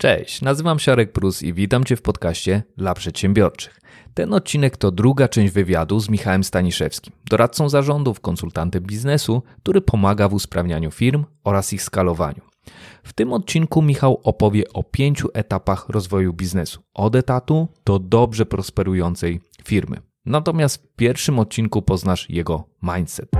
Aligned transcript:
Cześć, 0.00 0.42
nazywam 0.42 0.78
się 0.78 0.92
Arek 0.92 1.12
Prus 1.12 1.42
i 1.42 1.54
witam 1.54 1.84
Cię 1.84 1.96
w 1.96 2.02
podcaście 2.02 2.62
dla 2.76 2.94
przedsiębiorczych. 2.94 3.80
Ten 4.14 4.34
odcinek 4.34 4.76
to 4.76 4.90
druga 4.90 5.28
część 5.28 5.52
wywiadu 5.52 6.00
z 6.00 6.08
Michałem 6.08 6.44
Staniszewskim, 6.44 7.12
doradcą 7.30 7.68
zarządów, 7.68 8.20
konsultantem 8.20 8.82
biznesu, 8.82 9.42
który 9.62 9.80
pomaga 9.80 10.28
w 10.28 10.34
usprawnianiu 10.34 10.90
firm 10.90 11.24
oraz 11.44 11.72
ich 11.72 11.82
skalowaniu. 11.82 12.40
W 13.02 13.12
tym 13.12 13.32
odcinku 13.32 13.82
Michał 13.82 14.20
opowie 14.24 14.64
o 14.72 14.82
pięciu 14.82 15.28
etapach 15.34 15.88
rozwoju 15.88 16.32
biznesu, 16.32 16.82
od 16.94 17.16
etatu 17.16 17.68
do 17.84 17.98
dobrze 17.98 18.46
prosperującej 18.46 19.40
firmy. 19.64 19.96
Natomiast 20.26 20.82
w 20.82 20.96
pierwszym 20.96 21.38
odcinku 21.38 21.82
poznasz 21.82 22.30
jego 22.30 22.64
mindset. 22.82 23.30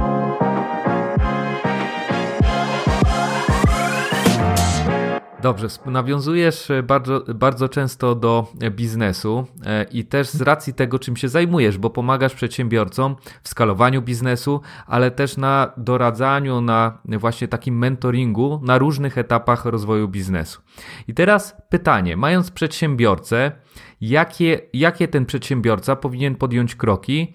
Dobrze, 5.43 5.67
nawiązujesz 5.87 6.71
e, 6.71 6.83
bardzo, 6.83 7.23
bardzo 7.35 7.69
często 7.69 8.15
do 8.15 8.47
e, 8.61 8.71
biznesu 8.71 9.47
e, 9.67 9.85
i 9.85 10.05
też 10.05 10.29
z 10.29 10.41
racji 10.41 10.75
tego, 10.75 10.99
czym 10.99 11.17
się 11.17 11.29
zajmujesz, 11.29 11.79
bo 11.79 11.91
pomagasz 11.91 12.35
przedsiębiorcom 12.35 13.17
w 13.43 13.49
skalowaniu 13.49 14.03
biznesu, 14.03 14.61
ale 14.87 15.11
też 15.11 15.37
na 15.37 15.73
doradzaniu, 15.77 16.61
na 16.61 16.99
właśnie 17.05 17.49
takim 17.49 17.79
mentoringu 17.79 18.61
na 18.63 18.79
różnych 18.79 19.19
etapach 19.19 19.65
rozwoju 19.65 20.09
biznesu. 20.09 20.63
I 21.09 21.15
teraz 21.15 21.57
pytanie, 21.69 22.17
mając 22.17 22.51
przedsiębiorcę, 22.51 23.53
jakie, 24.01 24.61
jakie 24.73 25.09
ten 25.09 25.27
przedsiębiorca 25.27 25.97
powinien 25.97 26.35
podjąć 26.35 26.75
kroki 26.75 27.35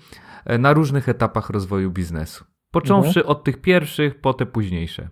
na 0.60 0.74
różnych 0.74 1.10
etapach 1.10 1.50
rozwoju 1.50 1.92
biznesu? 1.92 2.46
Począwszy 2.72 3.20
mhm. 3.20 3.28
od 3.28 3.44
tych 3.44 3.62
pierwszych, 3.62 4.22
po 4.22 4.34
te 4.34 4.46
późniejsze. 4.46 5.10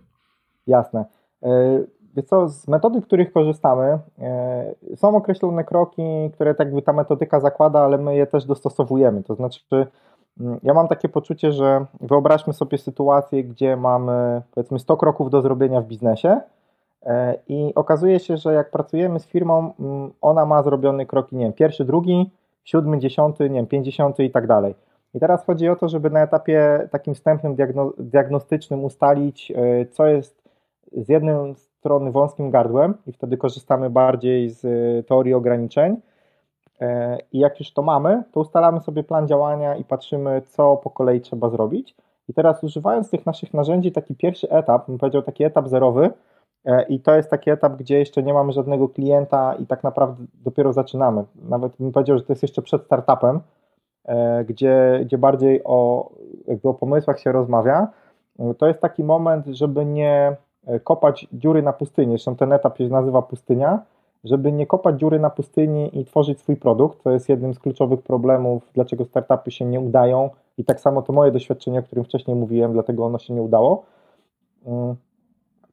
Jasne. 0.66 1.04
Więc 2.16 2.28
co, 2.28 2.48
z 2.48 2.68
metody, 2.68 3.02
których 3.02 3.32
korzystamy, 3.32 3.98
e, 4.18 4.74
są 4.96 5.16
określone 5.16 5.64
kroki, 5.64 6.30
które 6.32 6.54
tak 6.54 6.66
jakby 6.66 6.82
ta 6.82 6.92
metodyka 6.92 7.40
zakłada, 7.40 7.80
ale 7.80 7.98
my 7.98 8.16
je 8.16 8.26
też 8.26 8.44
dostosowujemy. 8.44 9.22
To 9.22 9.34
znaczy, 9.34 9.60
mm, 10.40 10.60
ja 10.62 10.74
mam 10.74 10.88
takie 10.88 11.08
poczucie, 11.08 11.52
że 11.52 11.86
wyobraźmy 12.00 12.52
sobie 12.52 12.78
sytuację, 12.78 13.44
gdzie 13.44 13.76
mamy 13.76 14.42
powiedzmy 14.54 14.78
100 14.78 14.96
kroków 14.96 15.30
do 15.30 15.42
zrobienia 15.42 15.80
w 15.80 15.86
biznesie 15.86 16.40
e, 17.02 17.38
i 17.48 17.72
okazuje 17.74 18.20
się, 18.20 18.36
że 18.36 18.54
jak 18.54 18.70
pracujemy 18.70 19.20
z 19.20 19.26
firmą, 19.26 19.72
mm, 19.80 20.12
ona 20.20 20.46
ma 20.46 20.62
zrobiony 20.62 21.06
kroki, 21.06 21.36
nie 21.36 21.44
wiem, 21.44 21.52
pierwszy, 21.52 21.84
drugi, 21.84 22.30
siódmy, 22.64 22.98
dziesiąty, 22.98 23.50
nie 23.50 23.58
wiem, 23.58 23.66
pięćdziesiąty 23.66 24.24
i 24.24 24.30
tak 24.30 24.46
dalej. 24.46 24.74
I 25.14 25.20
teraz 25.20 25.44
chodzi 25.44 25.68
o 25.68 25.76
to, 25.76 25.88
żeby 25.88 26.10
na 26.10 26.22
etapie 26.22 26.88
takim 26.90 27.14
wstępnym 27.14 27.56
diagnostycznym 27.98 28.84
ustalić, 28.84 29.50
e, 29.56 29.86
co 29.86 30.06
jest 30.06 30.44
z 30.92 31.08
jednym 31.08 31.54
strony 31.84 32.10
wąskim 32.10 32.50
gardłem 32.50 32.94
i 33.06 33.12
wtedy 33.12 33.36
korzystamy 33.36 33.90
bardziej 33.90 34.50
z 34.50 34.64
y, 34.64 35.04
teorii 35.08 35.34
ograniczeń. 35.34 35.96
E, 36.80 37.18
I 37.32 37.38
jak 37.38 37.60
już 37.60 37.72
to 37.72 37.82
mamy, 37.82 38.22
to 38.32 38.40
ustalamy 38.40 38.80
sobie 38.80 39.02
plan 39.02 39.28
działania 39.28 39.76
i 39.76 39.84
patrzymy, 39.84 40.42
co 40.46 40.76
po 40.76 40.90
kolei 40.90 41.20
trzeba 41.20 41.50
zrobić. 41.50 41.94
I 42.28 42.34
teraz 42.34 42.64
używając 42.64 43.10
tych 43.10 43.26
naszych 43.26 43.54
narzędzi, 43.54 43.92
taki 43.92 44.14
pierwszy 44.14 44.50
etap, 44.50 44.86
bym 44.86 44.98
powiedział 44.98 45.22
taki 45.22 45.44
etap 45.44 45.68
zerowy, 45.68 46.10
e, 46.64 46.82
i 46.82 47.00
to 47.00 47.14
jest 47.14 47.30
taki 47.30 47.50
etap, 47.50 47.76
gdzie 47.76 47.98
jeszcze 47.98 48.22
nie 48.22 48.34
mamy 48.34 48.52
żadnego 48.52 48.88
klienta 48.88 49.54
i 49.54 49.66
tak 49.66 49.82
naprawdę 49.82 50.24
dopiero 50.44 50.72
zaczynamy. 50.72 51.24
Nawet 51.48 51.76
bym 51.76 51.92
powiedział, 51.92 52.18
że 52.18 52.24
to 52.24 52.32
jest 52.32 52.42
jeszcze 52.42 52.62
przed 52.62 52.84
startupem, 52.84 53.40
e, 54.04 54.44
gdzie, 54.44 55.00
gdzie 55.04 55.18
bardziej 55.18 55.60
o, 55.64 56.10
jakby 56.46 56.68
o 56.68 56.74
pomysłach 56.74 57.20
się 57.20 57.32
rozmawia. 57.32 57.88
To 58.58 58.66
jest 58.66 58.80
taki 58.80 59.04
moment, 59.04 59.46
żeby 59.46 59.84
nie 59.84 60.36
E, 60.36 60.36
kopać 60.84 61.26
dziury 61.32 61.62
na 61.62 61.72
pustyni, 61.72 62.08
zresztą 62.08 62.36
ten 62.36 62.52
etap 62.52 62.78
się 62.78 62.88
nazywa 62.88 63.22
pustynia, 63.22 63.82
żeby 64.24 64.52
nie 64.52 64.66
kopać 64.66 65.00
dziury 65.00 65.18
na 65.18 65.30
pustyni 65.30 66.00
i 66.00 66.04
tworzyć 66.04 66.40
swój 66.40 66.56
produkt, 66.56 67.02
to 67.02 67.10
jest 67.10 67.28
jednym 67.28 67.54
z 67.54 67.58
kluczowych 67.58 68.02
problemów, 68.02 68.70
dlaczego 68.74 69.04
startupy 69.04 69.50
się 69.50 69.64
nie 69.64 69.80
udają. 69.80 70.30
I 70.58 70.64
tak 70.64 70.80
samo 70.80 71.02
to 71.02 71.12
moje 71.12 71.32
doświadczenie, 71.32 71.78
o 71.78 71.82
którym 71.82 72.04
wcześniej 72.04 72.36
mówiłem, 72.36 72.72
dlatego 72.72 73.04
ono 73.04 73.18
się 73.18 73.34
nie 73.34 73.42
udało, 73.42 73.84
mm, 74.66 74.94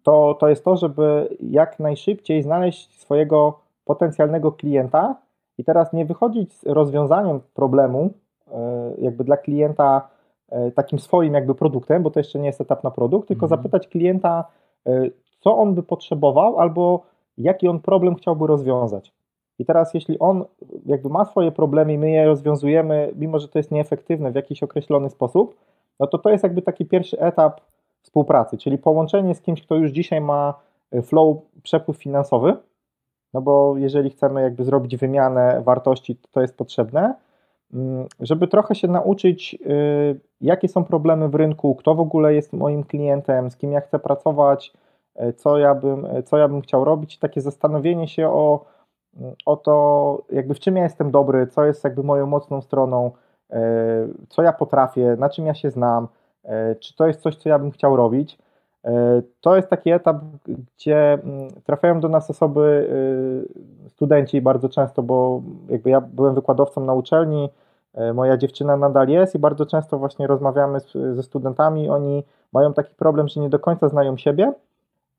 to, 0.03 0.38
to 0.40 0.50
jest 0.50 0.66
to, 0.66 0.78
żeby 0.78 1.38
jak 1.40 1.80
najszybciej 1.80 2.44
znaleźć 2.44 3.00
swojego 3.00 3.59
potencjalnego 3.85 4.51
klienta 4.51 5.16
i 5.57 5.63
teraz 5.63 5.94
nie 5.94 6.06
wychodzić 6.06 6.53
z 6.53 6.66
rozwiązaniem 6.66 7.40
problemu 7.53 8.09
e, 8.51 8.91
jakby 8.97 9.24
dla 9.24 9.38
klienta 9.38 10.09
e, 10.50 10.72
takim 10.72 11.00
swoim 11.00 11.34
jakby 11.34 11.56
produktem, 11.56 12.03
bo 12.03 12.12
to 12.12 12.19
jeszcze 12.19 12.40
nie 12.40 12.47
jest 12.47 12.62
etap 12.62 12.84
na 12.84 12.91
produkt, 12.91 13.28
tylko 13.28 13.46
mhm. 13.46 13.59
zapytać 13.59 13.88
klienta, 13.88 14.46
E, 14.46 14.61
co 15.40 15.58
on 15.58 15.75
by 15.75 15.84
potrzebował 15.84 16.59
albo 16.59 17.03
jaki 17.38 17.68
on 17.68 17.80
problem 17.80 18.16
chciałby 18.16 18.47
rozwiązać. 18.47 19.14
I 19.59 19.66
teraz, 19.66 19.94
jeśli 19.94 20.19
on 20.19 20.46
jakby 20.86 21.09
ma 21.09 21.25
swoje 21.25 21.52
problemy 21.52 21.94
i 21.94 21.97
my 21.97 22.12
je 22.12 22.25
rozwiązujemy, 22.25 23.14
mimo 23.16 23.40
że 23.40 23.47
to 23.47 23.59
jest 23.59 23.72
nieefektywne 23.72 24.31
w 24.31 24.36
jakiś 24.36 24.64
określony 24.64 25.09
sposób, 25.09 25.56
no 26.00 26.08
to 26.08 26.18
to 26.18 26.30
jest 26.30 26.44
jakby 26.44 26.62
taki 26.62 26.86
pierwszy 26.86 27.19
etap 27.19 27.62
współpracy, 28.02 28.58
czyli 28.58 28.78
połączenie 28.78 29.36
z 29.36 29.42
kimś, 29.42 29.62
kto 29.62 29.75
już 29.75 29.92
dzisiaj 29.92 30.22
ma 30.22 30.53
e, 30.92 31.02
flow, 31.02 31.38
przepływ 31.63 31.98
finansowy, 31.98 32.56
no 33.34 33.42
bo 33.42 33.78
jeżeli 33.78 34.09
chcemy 34.09 34.42
jakby 34.42 34.63
zrobić 34.63 34.98
wymianę 34.98 35.62
wartości, 35.66 36.16
to, 36.16 36.28
to 36.31 36.42
jest 36.42 36.58
potrzebne, 36.58 37.16
żeby 38.20 38.48
trochę 38.48 38.76
się 38.76 38.88
nauczyć, 38.88 39.58
y, 39.66 40.20
jakie 40.42 40.68
są 40.68 40.84
problemy 40.84 41.30
w 41.30 41.36
rynku, 41.36 41.76
kto 41.76 41.96
w 41.96 42.00
ogóle 42.00 42.34
jest 42.34 42.54
moim 42.54 42.84
klientem, 42.84 43.52
z 43.52 43.58
kim 43.58 43.72
ja 43.72 43.82
chcę 43.82 44.00
pracować, 44.00 44.74
e, 45.16 45.34
co 45.34 45.58
ja 45.58 45.76
bym, 45.76 46.06
e, 46.06 46.24
co 46.24 46.38
ja 46.38 46.48
bym 46.48 46.62
chciał 46.62 46.86
robić, 46.86 47.20
takie 47.20 47.42
zastanowienie 47.42 48.08
się 48.08 48.30
o, 48.30 48.66
o 49.46 49.58
to, 49.58 50.18
jakby 50.31 50.54
w 50.54 50.60
czym 50.60 50.78
ja 50.78 50.84
jestem 50.84 51.12
dobry, 51.12 51.48
co 51.48 51.66
jest 51.66 51.84
jakby 51.84 52.04
moją 52.04 52.26
mocną 52.26 52.62
stroną, 52.62 53.12
co 54.30 54.44
ja 54.44 54.54
potrafię, 54.54 55.16
na 55.20 55.30
czym 55.30 55.46
ja 55.46 55.54
się 55.54 55.70
znam, 55.70 56.08
czy 56.80 56.96
to 56.96 57.08
jest 57.08 57.22
coś, 57.22 57.36
co 57.36 57.50
ja 57.50 57.60
bym 57.60 57.72
chciał 57.72 57.96
robić. 57.96 58.38
To 59.42 59.56
jest 59.56 59.69
taki 59.69 59.92
etap, 59.92 60.18
gdzie 60.46 61.14
mm, 61.14 61.50
trafiają 61.64 62.00
do 62.00 62.09
nas 62.09 62.30
osoby, 62.30 62.90
studenci 63.88 64.42
bardzo 64.42 64.69
często, 64.69 65.03
bo 65.03 65.42
jakby 65.69 65.90
ja 65.90 66.02
byłem 66.02 66.36
wykładowcą 66.36 66.86
na 66.86 66.94
uczelni, 66.94 67.50
E, 67.94 68.14
moja 68.14 68.38
dziewczyna 68.38 68.78
nadal 68.78 69.08
jest 69.08 69.36
i 69.36 69.40
bardzo 69.40 69.66
często 69.66 69.97
właśnie 69.97 70.28
rozmawiamy 70.28 70.80
ze 71.14 71.24
studentami. 71.24 71.90
Oni 71.90 72.24
mają 72.53 72.74
taki 72.74 72.96
problem, 72.96 73.28
że 73.28 73.42
nie 73.42 73.50
do 73.50 73.59
końca 73.59 73.90
znają 73.90 74.18
siebie 74.18 74.53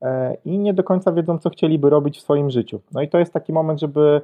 e, 0.01 0.37
i 0.45 0.59
nie 0.59 0.73
do 0.73 0.83
końca 0.83 1.11
wiedzą, 1.11 1.39
co 1.39 1.49
chcieliby 1.49 1.89
robić 1.89 2.17
w 2.17 2.21
swoim 2.21 2.49
życiu. 2.49 2.79
No 2.91 3.01
i 3.01 3.09
to 3.09 3.19
jest 3.19 3.33
taki 3.33 3.53
moment, 3.53 3.79
żeby 3.79 4.21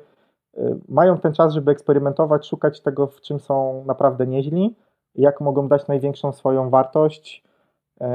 e, 0.57 0.77
mają 0.89 1.17
ten 1.17 1.33
czas, 1.33 1.53
żeby 1.53 1.71
eksperymentować, 1.71 2.47
szukać 2.47 2.81
tego, 2.81 3.07
w 3.07 3.21
czym 3.21 3.39
są 3.39 3.83
naprawdę 3.85 4.27
nieźli, 4.27 4.75
jak 5.15 5.41
mogą 5.41 5.67
dać 5.67 5.87
największą 5.87 6.31
swoją 6.31 6.69
wartość 6.69 7.43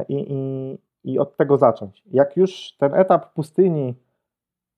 i, 0.08 0.26
i, 0.28 0.78
i 1.04 1.18
od 1.18 1.36
tego 1.36 1.56
zacząć. 1.56 2.02
Jak 2.12 2.36
już 2.36 2.72
ten 2.78 2.94
etap 2.94 3.32
pustyni 3.32 3.94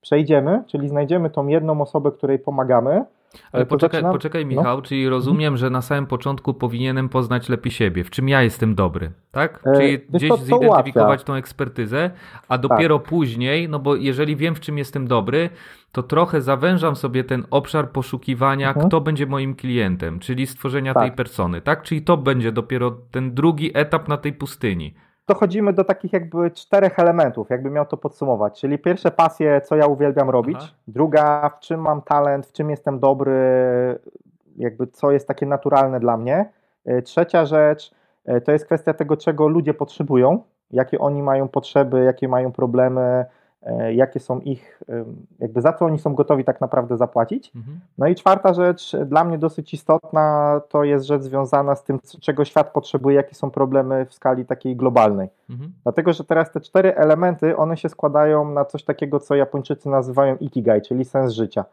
przejdziemy, 0.01 0.63
czyli 0.67 0.89
znajdziemy 0.89 1.31
tą 1.31 1.47
jedną 1.47 1.81
osobę, 1.81 2.13
której 2.13 2.39
pomagamy, 2.39 3.05
ale 3.53 3.67
poczekaj, 3.67 4.03
poczekaj 4.03 4.47
no. 4.47 4.49
Michał, 4.49 4.77
no. 4.77 4.83
czyli 4.83 5.09
rozumiem, 5.09 5.57
że 5.57 5.71
na 5.71 5.83
samym 5.83 6.07
początku 6.07 6.55
powinienem 6.55 7.09
poznać 7.09 7.49
lepiej 7.49 7.73
siebie, 7.73 8.05
w 8.05 8.11
czym 8.11 8.29
ja 8.29 8.43
jestem 8.43 8.75
dobry, 8.75 9.13
tak? 9.33 9.63
E, 9.67 9.77
czyli 9.77 9.99
gdzieś 9.99 10.31
to, 10.31 10.37
to 10.37 10.45
zidentyfikować 10.45 11.25
tą 11.25 11.35
ekspertyzę, 11.35 12.11
a 12.49 12.59
dopiero 12.59 12.99
tak. 12.99 13.09
później, 13.09 13.69
no 13.69 13.79
bo 13.79 13.97
jeżeli 13.97 14.37
wiem, 14.37 14.55
w 14.55 14.61
czym 14.61 14.79
jestem 14.79 15.09
dobry, 15.09 15.51
to 15.93 16.03
trochę 16.03 16.41
zawężam 16.41 16.97
sobie 16.97 17.25
ten 17.25 17.45
obszar 17.51 17.91
poszukiwania, 17.91 18.69
mhm. 18.69 18.89
kto 18.89 19.01
będzie 19.01 19.27
moim 19.27 19.55
klientem, 19.55 20.19
czyli 20.19 20.47
stworzenia 20.47 20.95
tak. 20.95 21.03
tej 21.03 21.13
persony, 21.13 21.61
tak? 21.61 21.83
Czyli 21.83 22.03
to 22.03 22.17
będzie 22.17 22.53
dopiero 22.53 22.91
ten 23.11 23.35
drugi 23.35 23.71
etap 23.75 24.09
na 24.09 24.17
tej 24.17 24.33
pustyni 24.33 24.95
dochodzimy 25.29 25.73
do 25.73 25.85
takich 25.85 26.13
jakby 26.13 26.51
czterech 26.51 26.99
elementów, 26.99 27.51
jakby 27.51 27.71
miał 27.71 27.87
to 27.87 27.97
podsumować. 27.97 28.61
Czyli 28.61 28.79
pierwsze 28.79 29.11
pasje, 29.11 29.61
co 29.61 29.77
ja 29.77 29.87
uwielbiam 29.87 30.31
robić. 30.31 30.57
Aha. 30.61 30.73
Druga, 30.89 31.51
w 31.57 31.61
czym 31.61 31.81
mam 31.81 32.03
talent, 32.03 32.47
w 32.47 32.53
czym 32.53 32.71
jestem 32.71 33.01
dobry, 33.01 33.39
jakby 34.57 34.87
co 34.87 35.11
jest 35.11 35.29
takie 35.29 35.47
naturalne 35.47 36.01
dla 36.01 36.17
mnie. 36.17 36.51
E, 36.85 37.03
trzecia 37.03 37.47
rzecz, 37.47 37.95
e, 38.25 38.41
to 38.41 38.53
jest 38.53 38.65
kwestia 38.65 38.95
tego, 38.95 39.17
czego 39.17 39.49
ludzie 39.49 39.75
potrzebują, 39.75 40.43
jakie 40.71 40.99
oni 40.99 41.23
mają 41.23 41.49
potrzeby, 41.49 42.05
jakie 42.05 42.29
mają 42.29 42.53
problemy, 42.53 43.25
jakie 43.93 44.21
są 44.21 44.41
ich, 44.41 44.83
jakby 45.39 45.61
za 45.61 45.73
co 45.73 45.85
oni 45.85 45.99
są 45.99 46.15
gotowi 46.15 46.45
tak 46.45 46.61
naprawdę 46.61 46.97
zapłacić. 46.97 47.53
Mhm. 47.57 47.81
No 47.99 48.07
i 48.07 48.15
czwarta 48.15 48.55
rzecz, 48.55 48.97
dla 48.97 49.25
mnie 49.25 49.39
dosyć 49.39 49.75
istotna, 49.75 50.61
to 50.69 50.85
jest 50.85 51.07
rzecz 51.07 51.23
związana 51.23 51.75
z 51.75 51.85
tym, 51.85 51.99
czego 52.21 52.45
świat 52.45 52.73
potrzebuje, 52.73 53.17
jakie 53.17 53.35
są 53.35 53.51
problemy 53.51 54.07
w 54.07 54.15
skali 54.15 54.47
takiej 54.47 54.77
globalnej. 54.77 55.29
Mhm. 55.51 55.73
Dlatego, 55.83 56.13
że 56.13 56.25
teraz 56.25 56.53
te 56.53 56.61
cztery 56.61 56.95
elementy, 56.95 57.57
one 57.57 57.77
się 57.77 57.89
składają 57.89 58.51
na 58.51 58.65
coś 58.65 58.85
takiego, 58.85 59.21
co 59.21 59.35
Japończycy 59.35 59.89
nazywają 59.89 60.37
ikigai, 60.37 60.83
czyli 60.83 61.05
sens 61.05 61.33
życia. 61.33 61.65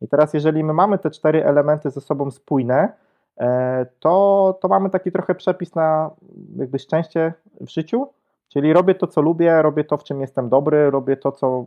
I 0.00 0.08
teraz, 0.08 0.34
jeżeli 0.34 0.64
my 0.64 0.72
mamy 0.72 0.98
te 0.98 1.10
cztery 1.10 1.44
elementy 1.44 1.90
ze 1.90 2.00
sobą 2.00 2.30
spójne, 2.30 2.92
e, 3.40 3.86
to, 4.00 4.58
to 4.60 4.68
mamy 4.68 4.90
taki 4.90 5.12
trochę 5.12 5.34
przepis 5.34 5.74
na 5.74 6.10
jakby 6.56 6.78
szczęście 6.78 7.32
w 7.60 7.68
życiu, 7.70 8.06
Czyli 8.52 8.72
robię 8.72 8.94
to, 8.94 9.06
co 9.06 9.20
lubię, 9.20 9.62
robię 9.62 9.84
to, 9.84 9.96
w 9.96 10.04
czym 10.04 10.20
jestem 10.20 10.48
dobry, 10.48 10.90
robię 10.90 11.16
to, 11.16 11.32
co 11.32 11.66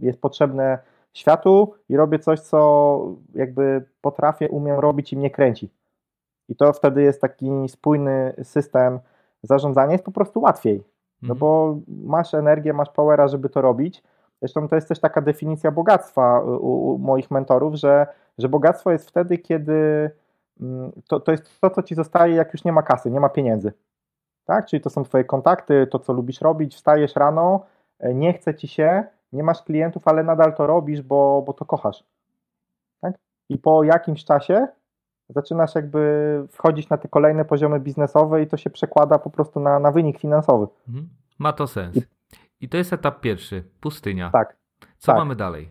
jest 0.00 0.20
potrzebne 0.20 0.78
światu 1.12 1.74
i 1.88 1.96
robię 1.96 2.18
coś, 2.18 2.40
co 2.40 2.98
jakby 3.34 3.84
potrafię, 4.00 4.48
umiem 4.48 4.78
robić 4.78 5.12
i 5.12 5.16
mnie 5.16 5.30
kręci. 5.30 5.70
I 6.48 6.56
to 6.56 6.72
wtedy 6.72 7.02
jest 7.02 7.20
taki 7.20 7.68
spójny 7.68 8.34
system 8.42 8.98
zarządzania, 9.42 9.92
jest 9.92 10.04
po 10.04 10.12
prostu 10.12 10.40
łatwiej. 10.40 10.84
No 11.22 11.32
mhm. 11.32 11.38
bo 11.38 11.78
masz 11.88 12.34
energię, 12.34 12.72
masz 12.72 12.90
powera, 12.90 13.28
żeby 13.28 13.48
to 13.48 13.60
robić. 13.60 14.02
Zresztą 14.40 14.68
to 14.68 14.74
jest 14.74 14.88
też 14.88 15.00
taka 15.00 15.20
definicja 15.20 15.70
bogactwa 15.70 16.40
u, 16.40 16.94
u 16.94 16.98
moich 16.98 17.30
mentorów, 17.30 17.74
że, 17.74 18.06
że 18.38 18.48
bogactwo 18.48 18.92
jest 18.92 19.08
wtedy, 19.08 19.38
kiedy 19.38 20.10
mm, 20.60 20.92
to, 21.08 21.20
to 21.20 21.32
jest 21.32 21.60
to, 21.60 21.70
co 21.70 21.82
ci 21.82 21.94
zostaje, 21.94 22.34
jak 22.34 22.52
już 22.52 22.64
nie 22.64 22.72
ma 22.72 22.82
kasy, 22.82 23.10
nie 23.10 23.20
ma 23.20 23.28
pieniędzy. 23.28 23.72
Tak? 24.44 24.66
Czyli 24.66 24.82
to 24.82 24.90
są 24.90 25.04
twoje 25.04 25.24
kontakty, 25.24 25.86
to 25.86 25.98
co 25.98 26.12
lubisz 26.12 26.40
robić, 26.40 26.74
wstajesz 26.74 27.16
rano, 27.16 27.66
e, 27.98 28.14
nie 28.14 28.32
chce 28.32 28.54
ci 28.54 28.68
się, 28.68 29.04
nie 29.32 29.42
masz 29.42 29.62
klientów, 29.62 30.08
ale 30.08 30.24
nadal 30.24 30.54
to 30.54 30.66
robisz, 30.66 31.02
bo, 31.02 31.42
bo 31.46 31.52
to 31.52 31.64
kochasz. 31.64 32.04
Tak? 33.00 33.14
I 33.48 33.58
po 33.58 33.84
jakimś 33.84 34.24
czasie 34.24 34.68
zaczynasz 35.28 35.74
jakby 35.74 36.44
wchodzić 36.50 36.88
na 36.88 36.98
te 36.98 37.08
kolejne 37.08 37.44
poziomy 37.44 37.80
biznesowe 37.80 38.42
i 38.42 38.46
to 38.46 38.56
się 38.56 38.70
przekłada 38.70 39.18
po 39.18 39.30
prostu 39.30 39.60
na, 39.60 39.78
na 39.78 39.90
wynik 39.90 40.18
finansowy. 40.18 40.66
Mhm. 40.88 41.08
Ma 41.38 41.52
to 41.52 41.66
sens. 41.66 41.96
I, 41.96 42.02
I, 42.60 42.68
to 42.68 42.76
jest 42.76 42.92
etap 42.92 43.20
pierwszy, 43.20 43.64
pustynia. 43.80 44.30
Tak. 44.30 44.56
Co 44.98 45.12
tak. 45.12 45.16
mamy 45.16 45.36
dalej? 45.36 45.70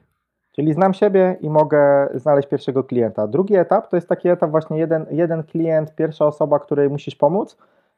Czyli 0.52 0.74
znam 0.74 0.94
siebie 0.94 1.38
i 1.42 1.50
mogę 1.50 2.10
znaleźć 2.14 2.50
pierwszego 2.50 2.84
klienta. 2.84 3.28
Drugi 3.28 3.56
etap 3.56 3.90
to 3.90 3.98
jest 3.98 4.10
taki 4.10 4.30
etap 4.30 4.52
właśnie 4.52 4.78
jeden, 4.78 5.06
jeden 5.12 5.44
klient, 5.44 5.96
pierwsza 5.96 6.26
osoba, 6.26 6.60
której 6.60 6.90
musisz 6.90 7.16
pomóc. 7.16 7.58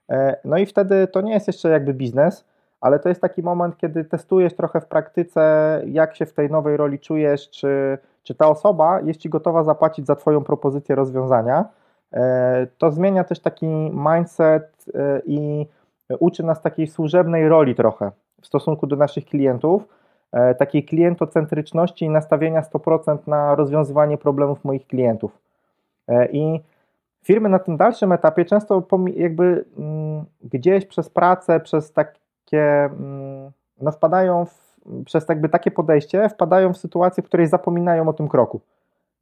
E, 0.10 0.38
no 0.46 0.58
i 0.58 0.66
wtedy 0.66 1.08
to 1.08 1.22
nie 1.22 1.34
jest 1.34 1.48
jeszcze 1.48 1.70
jakby 1.70 1.94
biznes, 1.94 2.46
ale 2.82 3.00
to 3.00 3.10
jest 3.10 3.22
taki 3.22 3.44
moment, 3.44 3.78
kiedy 3.78 4.04
testujesz 4.04 4.54
trochę 4.54 4.82
w 4.82 4.86
praktyce, 4.86 5.82
jak 5.86 6.16
się 6.16 6.26
w 6.26 6.34
tej 6.34 6.50
nowej 6.50 6.78
roli 6.78 7.00
czujesz, 7.00 7.50
czy, 7.50 7.98
czy 8.24 8.36
ta 8.36 8.48
osoba 8.48 9.02
jest 9.02 9.20
ci 9.20 9.30
gotowa 9.30 9.64
zapłacić 9.64 10.06
za 10.06 10.16
Twoją 10.16 10.44
propozycję 10.44 10.96
rozwiązania. 10.96 11.66
E, 12.14 12.68
to 12.78 12.92
zmienia 12.92 13.24
też 13.24 13.40
taki 13.40 13.68
mindset 13.94 14.86
e, 14.96 15.22
i 15.26 15.68
uczy 16.20 16.44
nas 16.44 16.62
takiej 16.62 16.88
służebnej 16.88 17.50
roli 17.50 17.76
trochę 17.76 18.12
w 18.42 18.48
stosunku 18.48 18.88
do 18.88 18.96
naszych 18.96 19.26
klientów, 19.26 19.88
takiej 20.58 20.86
klientocentryczności 20.86 22.06
i 22.06 22.10
nastawienia 22.10 22.62
100% 22.62 23.18
na 23.28 23.56
rozwiązywanie 23.56 24.18
problemów 24.18 24.64
moich 24.64 24.88
klientów. 24.88 25.38
I 26.32 26.62
firmy 27.26 27.50
na 27.50 27.60
tym 27.60 27.78
dalszym 27.78 28.12
etapie 28.12 28.46
często 28.46 28.84
jakby 29.16 29.66
mm, 29.78 30.26
gdzieś 30.44 30.86
przez 30.86 31.10
pracę, 31.10 31.60
przez 31.60 31.94
takie, 31.94 32.86
mm, 32.86 33.52
no 33.82 33.92
wpadają 33.92 34.46
w 34.46 34.66
przez 35.06 35.30
jakby 35.30 35.50
takie 35.50 35.72
podejście 35.72 36.30
wpadają 36.30 36.74
w 36.74 36.78
sytuację, 36.78 37.24
w 37.24 37.26
której 37.26 37.48
zapominają 37.48 38.08
o 38.10 38.14
tym 38.14 38.28
kroku. 38.28 38.62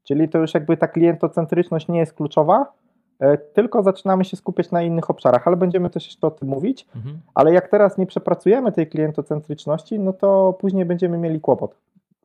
Czyli 0.03 0.29
to 0.29 0.38
już 0.38 0.53
jakby 0.53 0.77
ta 0.77 0.88
klientocentryczność 0.88 1.88
nie 1.88 2.00
jest 2.00 2.13
kluczowa, 2.13 2.73
e, 3.19 3.38
tylko 3.38 3.83
zaczynamy 3.83 4.25
się 4.25 4.38
skupiać 4.38 4.71
na 4.71 4.81
innych 4.81 5.09
obszarach, 5.09 5.47
ale 5.47 5.57
będziemy 5.57 5.89
też 5.89 6.05
jeszcze 6.05 6.27
o 6.27 6.31
tym 6.31 6.47
mówić. 6.47 6.88
Mhm. 6.95 7.19
Ale 7.35 7.53
jak 7.53 7.67
teraz 7.67 7.97
nie 7.97 8.05
przepracujemy 8.05 8.71
tej 8.71 8.88
klientocentryczności, 8.88 10.00
no 10.00 10.13
to 10.13 10.57
później 10.59 10.85
będziemy 10.85 11.17
mieli 11.17 11.41
kłopot. 11.41 11.75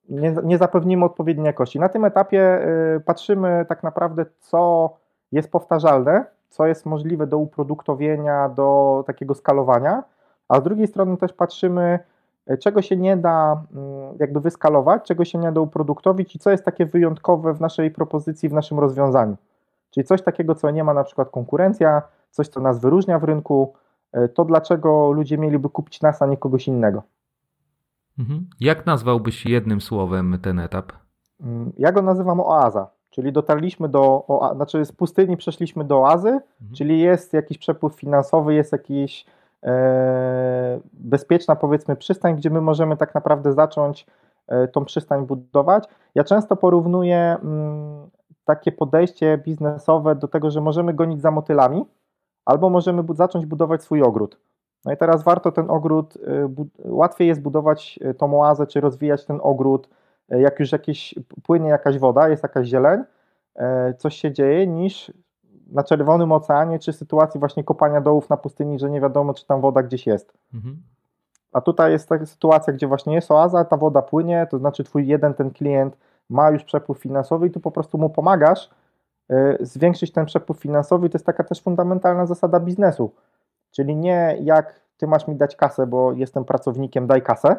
Nie, 0.09 0.35
nie 0.45 0.59
zapewnimy 0.59 1.05
odpowiedniej 1.05 1.47
jakości. 1.47 1.81
Na 1.81 1.89
tym 1.89 2.05
etapie 2.05 2.69
y, 2.97 3.01
patrzymy 3.01 3.67
tak 3.69 3.83
naprawdę, 3.83 4.27
co 4.41 4.91
jest 5.33 5.51
powtarzalne, 5.51 6.25
co 6.49 6.67
jest 6.67 6.87
możliwe 6.87 7.27
do 7.27 7.39
uproduktowienia, 7.39 8.49
do 8.49 9.05
takiego 9.07 9.35
skalowania, 9.35 10.05
a 10.49 10.61
z 10.61 10.63
drugiej 10.63 10.87
strony 10.87 11.17
też 11.17 11.33
patrzymy, 11.33 11.99
E, 12.49 12.59
czego 12.59 12.83
się 12.83 12.97
nie 12.97 13.17
da 13.17 13.65
mm, 13.73 14.17
jakby 14.19 14.41
wyskalować, 14.41 15.03
czego 15.05 15.25
się 15.25 15.39
nie 15.39 15.53
da 15.53 15.61
uproduktowić 15.61 16.37
i 16.37 16.39
co 16.39 16.51
jest 16.51 16.65
takie 16.65 16.87
wyjątkowe 16.87 17.55
w 17.55 17.61
naszej 17.61 17.91
propozycji, 17.91 18.49
w 18.49 18.53
naszym 18.53 18.79
rozwiązaniu. 18.79 19.37
Czyli 19.91 20.07
coś 20.07 20.23
takiego, 20.23 20.55
co 20.55 20.71
nie 20.71 20.85
ma 20.85 20.95
na 20.95 21.05
przykład 21.05 21.31
konkurencja, 21.31 22.03
coś, 22.31 22.49
co 22.49 22.61
nas 22.61 22.81
wyróżnia 22.81 23.19
w 23.19 23.25
rynku, 23.25 23.75
e, 24.13 24.29
to 24.29 24.45
dlaczego 24.45 25.13
ludzie 25.13 25.39
mieliby 25.39 25.69
kupić 25.69 26.01
nas, 26.01 26.23
a 26.23 26.27
nie 26.27 26.37
kogoś 26.37 26.69
innego. 26.69 27.03
Mhm. 28.19 28.47
Jak 28.61 28.87
nazwałbyś 28.87 29.47
jednym 29.47 29.81
słowem 29.81 30.39
ten 30.43 30.59
etap? 30.59 30.93
Mm, 31.41 31.73
ja 31.79 31.93
go 31.93 32.03
nazywam 32.03 32.41
oaza, 32.41 32.91
czyli 33.11 33.33
dotarliśmy 33.33 33.89
do, 33.89 34.25
o, 34.29 34.55
znaczy 34.55 34.85
z 34.85 34.93
pustyni 34.93 35.37
przeszliśmy 35.37 35.85
do 35.85 35.99
oazy, 36.01 36.29
mhm. 36.29 36.75
czyli 36.77 37.01
jest 37.01 37.33
jakiś 37.33 37.59
przepływ 37.59 37.95
finansowy, 37.95 38.55
jest 38.55 38.73
jakiś 38.73 39.27
E, 39.65 40.81
bezpieczna, 40.93 41.57
powiedzmy, 41.57 41.97
przystań, 41.97 42.37
gdzie 42.37 42.51
my 42.51 42.61
możemy 42.61 42.97
tak 42.97 43.15
naprawdę 43.15 43.53
zacząć 43.53 44.07
e, 44.49 44.69
tą 44.69 44.85
przystań 44.85 45.27
budować. 45.27 45.85
Ja 46.15 46.25
często 46.25 46.57
porównuję 46.57 47.37
mm, 47.43 48.11
takie 48.45 48.73
podejście 48.73 49.39
biznesowe 49.39 50.15
do 50.15 50.29
tego, 50.29 50.51
że 50.51 50.61
możemy 50.61 50.95
gonić 50.95 51.21
za 51.21 51.31
motylami, 51.31 51.85
albo 52.45 52.71
możemy 52.71 53.03
zacząć 53.15 53.47
budować 53.47 53.83
swój 53.83 54.03
ogród. 54.03 54.39
No 54.85 54.93
i 54.93 54.97
teraz 54.97 55.23
warto 55.23 55.53
ten 55.53 55.71
ogród, 55.71 56.15
e, 56.17 56.49
łatwiej 56.85 57.29
jest 57.29 57.43
budować 57.43 57.99
tą 58.19 58.43
oazę, 58.43 58.67
czy 58.67 58.81
rozwijać 58.81 59.25
ten 59.25 59.39
ogród, 59.43 59.89
jak 60.29 60.61
już 60.61 60.73
jakieś, 60.73 61.15
płynie 61.43 61.69
jakaś 61.69 61.99
woda, 61.99 62.29
jest 62.29 62.43
jakaś 62.43 62.67
zieleń, 62.67 63.05
coś 63.99 64.17
się 64.17 64.33
dzieje, 64.33 64.67
niż 64.67 65.13
na 65.73 65.85
Czerwonym 65.85 66.33
Oceanie, 66.33 66.79
czy 66.79 66.93
sytuacji 66.93 67.41
właśnie 67.41 67.65
kopania 67.65 68.01
dołów 68.01 68.31
na 68.31 68.37
pustyni, 68.37 68.79
że 68.79 68.91
nie 68.91 69.01
wiadomo, 69.01 69.35
czy 69.35 69.47
tam 69.47 69.61
woda 69.61 69.83
gdzieś 69.83 70.07
jest. 70.07 70.33
Mhm. 70.55 70.83
A 71.53 71.61
tutaj 71.61 71.93
jest 71.93 72.09
taka 72.09 72.27
sytuacja, 72.27 72.73
gdzie 72.73 72.87
właśnie 72.87 73.15
jest 73.15 73.31
oaza, 73.31 73.65
ta 73.65 73.77
woda 73.77 74.03
płynie, 74.03 74.47
to 74.51 74.59
znaczy 74.59 74.85
twój 74.85 75.07
jeden 75.07 75.35
ten 75.35 75.51
klient 75.51 75.97
ma 76.31 76.51
już 76.51 76.65
przepływ 76.65 76.99
finansowy 76.99 77.47
i 77.47 77.51
tu 77.51 77.61
po 77.61 77.71
prostu 77.71 77.99
mu 77.99 78.11
pomagasz 78.11 78.71
yy, 79.29 79.59
zwiększyć 79.61 80.13
ten 80.13 80.27
przepływ 80.27 80.59
finansowy. 80.59 81.11
To 81.11 81.19
jest 81.19 81.27
taka 81.27 81.45
też 81.45 81.63
fundamentalna 81.63 82.27
zasada 82.27 82.61
biznesu. 82.61 83.13
Czyli 83.71 83.97
nie 83.97 84.37
jak 84.41 84.81
ty 84.97 85.07
masz 85.07 85.29
mi 85.29 85.37
dać 85.37 85.57
kasę, 85.57 85.87
bo 85.87 86.13
jestem 86.13 86.45
pracownikiem, 86.45 87.07
daj 87.07 87.23
kasę, 87.23 87.57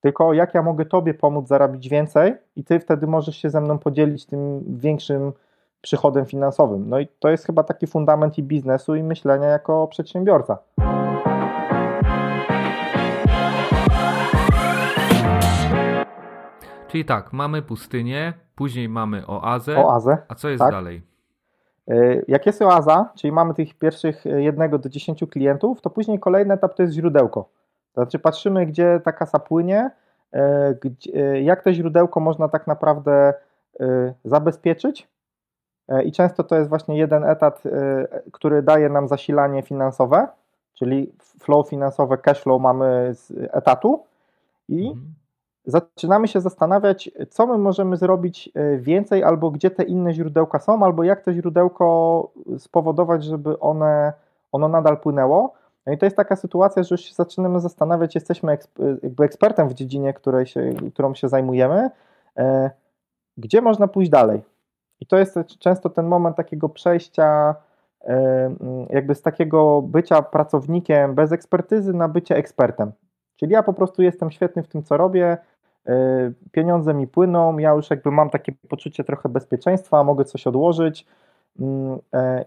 tylko 0.00 0.32
jak 0.32 0.54
ja 0.54 0.62
mogę 0.62 0.84
tobie 0.84 1.14
pomóc 1.14 1.48
zarobić 1.48 1.88
więcej 1.88 2.34
i 2.56 2.64
ty 2.64 2.80
wtedy 2.80 3.06
możesz 3.06 3.36
się 3.36 3.50
ze 3.50 3.60
mną 3.60 3.78
podzielić 3.78 4.26
tym 4.26 4.64
większym 4.78 5.32
przychodem 5.80 6.26
finansowym. 6.26 6.88
No 6.88 7.00
i 7.00 7.08
to 7.18 7.28
jest 7.28 7.46
chyba 7.46 7.62
taki 7.62 7.86
fundament 7.86 8.38
i 8.38 8.42
biznesu, 8.42 8.94
i 8.94 9.02
myślenia 9.02 9.46
jako 9.46 9.86
przedsiębiorca. 9.86 10.58
Czyli 16.88 17.04
tak, 17.04 17.32
mamy 17.32 17.62
pustynię, 17.62 18.32
później 18.54 18.88
mamy 18.88 19.26
oazę. 19.26 19.76
Oazę. 19.76 20.18
A 20.28 20.34
co 20.34 20.48
jest 20.48 20.60
tak. 20.60 20.72
dalej? 20.72 21.02
E, 21.88 22.22
jak 22.28 22.46
jest 22.46 22.62
oaza, 22.62 23.12
czyli 23.16 23.32
mamy 23.32 23.54
tych 23.54 23.74
pierwszych 23.74 24.26
e, 24.26 24.42
jednego 24.42 24.78
do 24.78 24.88
dziesięciu 24.88 25.26
klientów, 25.26 25.80
to 25.80 25.90
później 25.90 26.18
kolejny 26.18 26.54
etap 26.54 26.74
to 26.74 26.82
jest 26.82 26.94
źródełko. 26.94 27.59
To 27.92 28.00
znaczy 28.00 28.18
patrzymy, 28.18 28.66
gdzie 28.66 29.00
ta 29.04 29.12
kasa 29.12 29.38
płynie, 29.38 29.90
e, 30.32 31.42
jak 31.42 31.62
to 31.62 31.72
źródełko 31.72 32.20
można 32.20 32.48
tak 32.48 32.66
naprawdę 32.66 33.34
zabezpieczyć, 34.24 35.08
E, 35.90 36.02
i 36.02 36.12
często 36.12 36.44
to 36.44 36.56
jest 36.56 36.68
właśnie 36.68 36.98
jeden 36.98 37.24
etat, 37.24 37.62
e, 37.66 38.20
który 38.32 38.62
daje 38.62 38.88
nam 38.88 39.08
zasilanie 39.08 39.62
finansowe, 39.62 40.28
czyli 40.74 41.12
flow 41.18 41.68
finansowe, 41.68 42.18
cash 42.18 42.42
flow 42.42 42.62
mamy 42.62 43.14
z 43.14 43.32
etatu 43.52 44.04
i 44.68 44.88
mhm. 44.88 45.14
zaczynamy 45.64 46.28
się 46.28 46.40
zastanawiać, 46.40 47.10
co 47.30 47.46
my 47.46 47.58
możemy 47.58 47.96
zrobić 47.96 48.50
e, 48.54 48.76
więcej, 48.76 49.24
albo 49.24 49.50
gdzie 49.50 49.70
te 49.70 49.82
inne 49.82 50.14
źródełka 50.14 50.58
są, 50.58 50.84
albo 50.84 51.04
jak 51.04 51.22
to 51.22 51.32
źródełko 51.32 52.28
spowodować, 52.58 53.24
żeby 53.24 53.58
one, 53.58 54.12
ono 54.52 54.68
nadal 54.68 54.98
płynęło. 54.98 55.52
No 55.86 55.92
i 55.92 55.98
to 55.98 56.06
jest 56.06 56.16
taka 56.16 56.36
sytuacja, 56.36 56.82
że 56.82 56.94
już 56.94 57.00
się 57.00 57.14
zaczynamy 57.14 57.60
zastanawiać, 57.60 58.14
jesteśmy 58.14 58.58
jakby 59.02 59.24
ekspertem 59.24 59.68
w 59.68 59.74
dziedzinie, 59.74 60.14
której 60.14 60.46
się, 60.46 60.72
którą 60.94 61.14
się 61.14 61.28
zajmujemy, 61.28 61.90
gdzie 63.36 63.60
można 63.60 63.88
pójść 63.88 64.10
dalej. 64.10 64.42
I 65.00 65.06
to 65.06 65.18
jest 65.18 65.38
często 65.58 65.90
ten 65.90 66.06
moment 66.06 66.36
takiego 66.36 66.68
przejścia, 66.68 67.54
jakby 68.90 69.14
z 69.14 69.22
takiego 69.22 69.82
bycia 69.82 70.22
pracownikiem 70.22 71.14
bez 71.14 71.32
ekspertyzy 71.32 71.92
na 71.92 72.08
bycie 72.08 72.36
ekspertem. 72.36 72.92
Czyli 73.36 73.52
ja 73.52 73.62
po 73.62 73.72
prostu 73.72 74.02
jestem 74.02 74.30
świetny 74.30 74.62
w 74.62 74.68
tym, 74.68 74.82
co 74.82 74.96
robię, 74.96 75.38
e, 75.86 76.32
pieniądze 76.52 76.94
mi 76.94 77.06
płyną, 77.06 77.58
ja 77.58 77.70
już 77.70 77.90
jakby 77.90 78.10
mam 78.10 78.30
takie 78.30 78.52
poczucie 78.68 79.04
trochę 79.04 79.28
bezpieczeństwa, 79.28 80.04
mogę 80.04 80.24
coś 80.24 80.46
odłożyć 80.46 81.06
e, 81.06 81.06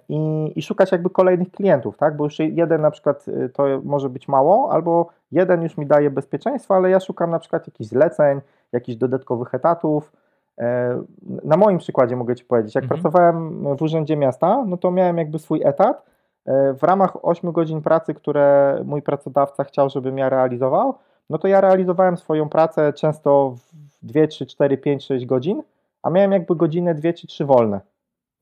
i, 0.10 0.52
i 0.56 0.62
szukać 0.62 0.92
jakby 0.92 1.10
kolejnych 1.10 1.52
klientów, 1.52 1.98
tak? 1.98 2.18
Bo 2.18 2.24
już 2.24 2.40
jeden 2.40 2.82
na 2.82 2.92
przykład 2.92 3.26
e, 3.28 3.50
to 3.50 3.66
może 3.84 4.10
być 4.10 4.28
mało, 4.28 4.72
albo 4.72 5.10
jeden 5.32 5.62
już 5.62 5.78
mi 5.78 5.86
daje 5.86 6.10
bezpieczeństwo, 6.10 6.76
ale 6.76 6.90
ja 6.90 7.00
szukam 7.00 7.32
na 7.32 7.40
przykład 7.40 7.68
jakichś 7.68 7.90
zleceń, 7.90 8.42
jakichś 8.72 8.98
dodatkowych 8.98 9.54
etatów, 9.56 10.12
E, 10.60 11.02
na 11.44 11.58
moim 11.58 11.78
przykładzie 11.78 12.16
mogę 12.16 12.36
Ci 12.36 12.46
powiedzieć, 12.46 12.76
jak 12.76 12.84
mhm. 12.84 13.02
pracowałem 13.02 13.64
w 13.78 13.82
Urzędzie 13.82 14.18
Miasta, 14.18 14.64
no 14.68 14.78
to 14.78 14.92
miałem 14.92 15.18
jakby 15.18 15.40
swój 15.40 15.62
etat. 15.64 16.06
E, 16.46 16.74
w 16.74 16.84
ramach 16.84 17.26
8 17.26 17.52
godzin 17.52 17.82
pracy, 17.82 18.14
które 18.14 18.80
mój 18.86 19.02
pracodawca 19.02 19.64
chciał, 19.64 19.90
żebym 19.90 20.18
ja 20.18 20.30
realizował, 20.30 20.94
no 21.30 21.38
to 21.38 21.48
ja 21.48 21.62
realizowałem 21.62 22.18
swoją 22.18 22.50
pracę 22.50 22.94
często 22.94 23.56
w 24.02 24.06
2, 24.06 24.28
3, 24.28 24.46
4, 24.46 24.78
5, 24.78 25.06
6 25.06 25.26
godzin, 25.26 25.64
a 26.04 26.10
miałem 26.10 26.32
jakby 26.32 26.56
godzinę, 26.56 26.96
2 26.96 27.14
czy 27.14 27.28
3 27.28 27.46
wolne. 27.46 27.82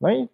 No 0.01 0.11
i 0.11 0.27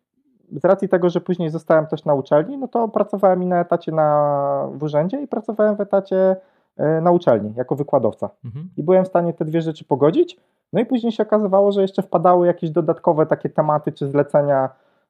z 0.52 0.66
racji 0.66 0.90
tego, 0.90 1.10
że 1.10 1.22
później 1.22 1.50
zostałem 1.50 1.88
też 1.88 2.06
na 2.06 2.14
uczelni, 2.14 2.58
no 2.58 2.68
to 2.68 2.88
pracowałem 2.88 3.44
i 3.44 3.46
na 3.46 3.62
etacie 3.62 3.92
na, 3.92 4.70
w 4.74 4.84
urzędzie 4.84 5.22
i 5.22 5.28
pracowałem 5.28 5.76
w 5.76 5.82
etacie 5.82 6.36
e, 6.78 7.02
na 7.02 7.12
uczelni 7.12 7.54
jako 7.56 7.76
wykładowca. 7.76 8.30
Mhm. 8.46 8.70
I 8.78 8.84
byłem 8.84 9.06
w 9.06 9.08
stanie 9.08 9.34
te 9.34 9.46
dwie 9.46 9.62
rzeczy 9.62 9.86
pogodzić. 9.86 10.40
No 10.74 10.82
i 10.82 10.86
później 10.86 11.12
się 11.12 11.24
okazywało, 11.24 11.72
że 11.72 11.82
jeszcze 11.82 12.02
wpadały 12.02 12.48
jakieś 12.48 12.70
dodatkowe 12.70 13.26
takie 13.26 13.50
tematy 13.50 13.92
czy 13.92 14.08
zlecenia 14.08 14.70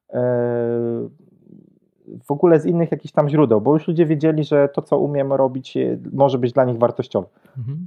e, 0.09 0.19
w 2.23 2.31
ogóle 2.31 2.59
z 2.59 2.65
innych 2.65 2.91
jakichś 2.91 3.13
tam 3.13 3.29
źródeł, 3.29 3.61
bo 3.61 3.73
już 3.73 3.87
ludzie 3.87 4.05
wiedzieli, 4.05 4.43
że 4.43 4.69
to, 4.69 4.81
co 4.81 4.97
umiemy 4.99 5.37
robić, 5.37 5.77
może 6.13 6.37
być 6.37 6.53
dla 6.53 6.65
nich 6.65 6.77
wartościowe. 6.77 7.27
Mhm. 7.57 7.85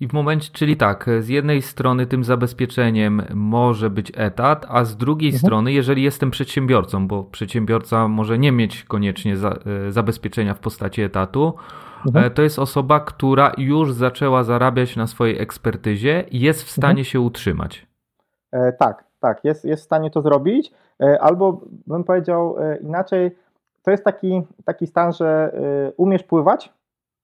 I 0.00 0.08
w 0.08 0.12
momencie, 0.12 0.50
czyli 0.52 0.76
tak, 0.76 1.10
z 1.20 1.28
jednej 1.28 1.62
strony 1.62 2.06
tym 2.06 2.24
zabezpieczeniem 2.24 3.22
może 3.34 3.90
być 3.90 4.12
etat, 4.16 4.66
a 4.68 4.84
z 4.84 4.96
drugiej 4.96 5.28
mhm. 5.28 5.40
strony, 5.40 5.72
jeżeli 5.72 6.02
jestem 6.02 6.30
przedsiębiorcą, 6.30 7.08
bo 7.08 7.24
przedsiębiorca 7.24 8.08
może 8.08 8.38
nie 8.38 8.52
mieć 8.52 8.84
koniecznie 8.84 9.36
za, 9.36 9.58
e, 9.86 9.92
zabezpieczenia 9.92 10.54
w 10.54 10.58
postaci 10.58 11.02
etatu, 11.02 11.54
mhm. 12.06 12.26
E, 12.26 12.30
to 12.30 12.42
jest 12.42 12.58
osoba, 12.58 13.00
która 13.00 13.52
już 13.58 13.92
zaczęła 13.92 14.44
zarabiać 14.44 14.96
na 14.96 15.06
swojej 15.06 15.38
ekspertyzie 15.38 16.24
i 16.30 16.40
jest 16.40 16.62
w 16.62 16.70
stanie 16.70 16.90
mhm. 16.90 17.04
się 17.04 17.20
utrzymać. 17.20 17.86
E, 18.52 18.72
tak, 18.72 19.04
tak, 19.20 19.44
jest, 19.44 19.64
jest 19.64 19.82
w 19.82 19.86
stanie 19.86 20.10
to 20.10 20.22
zrobić, 20.22 20.72
e, 21.02 21.20
albo 21.20 21.60
bym 21.86 22.04
powiedział 22.04 22.56
e, 22.58 22.76
inaczej, 22.76 23.36
to 23.82 23.90
jest 23.90 24.04
taki, 24.04 24.42
taki 24.64 24.86
stan, 24.86 25.12
że 25.12 25.52
e, 25.54 25.92
umiesz 25.96 26.22
pływać, 26.22 26.72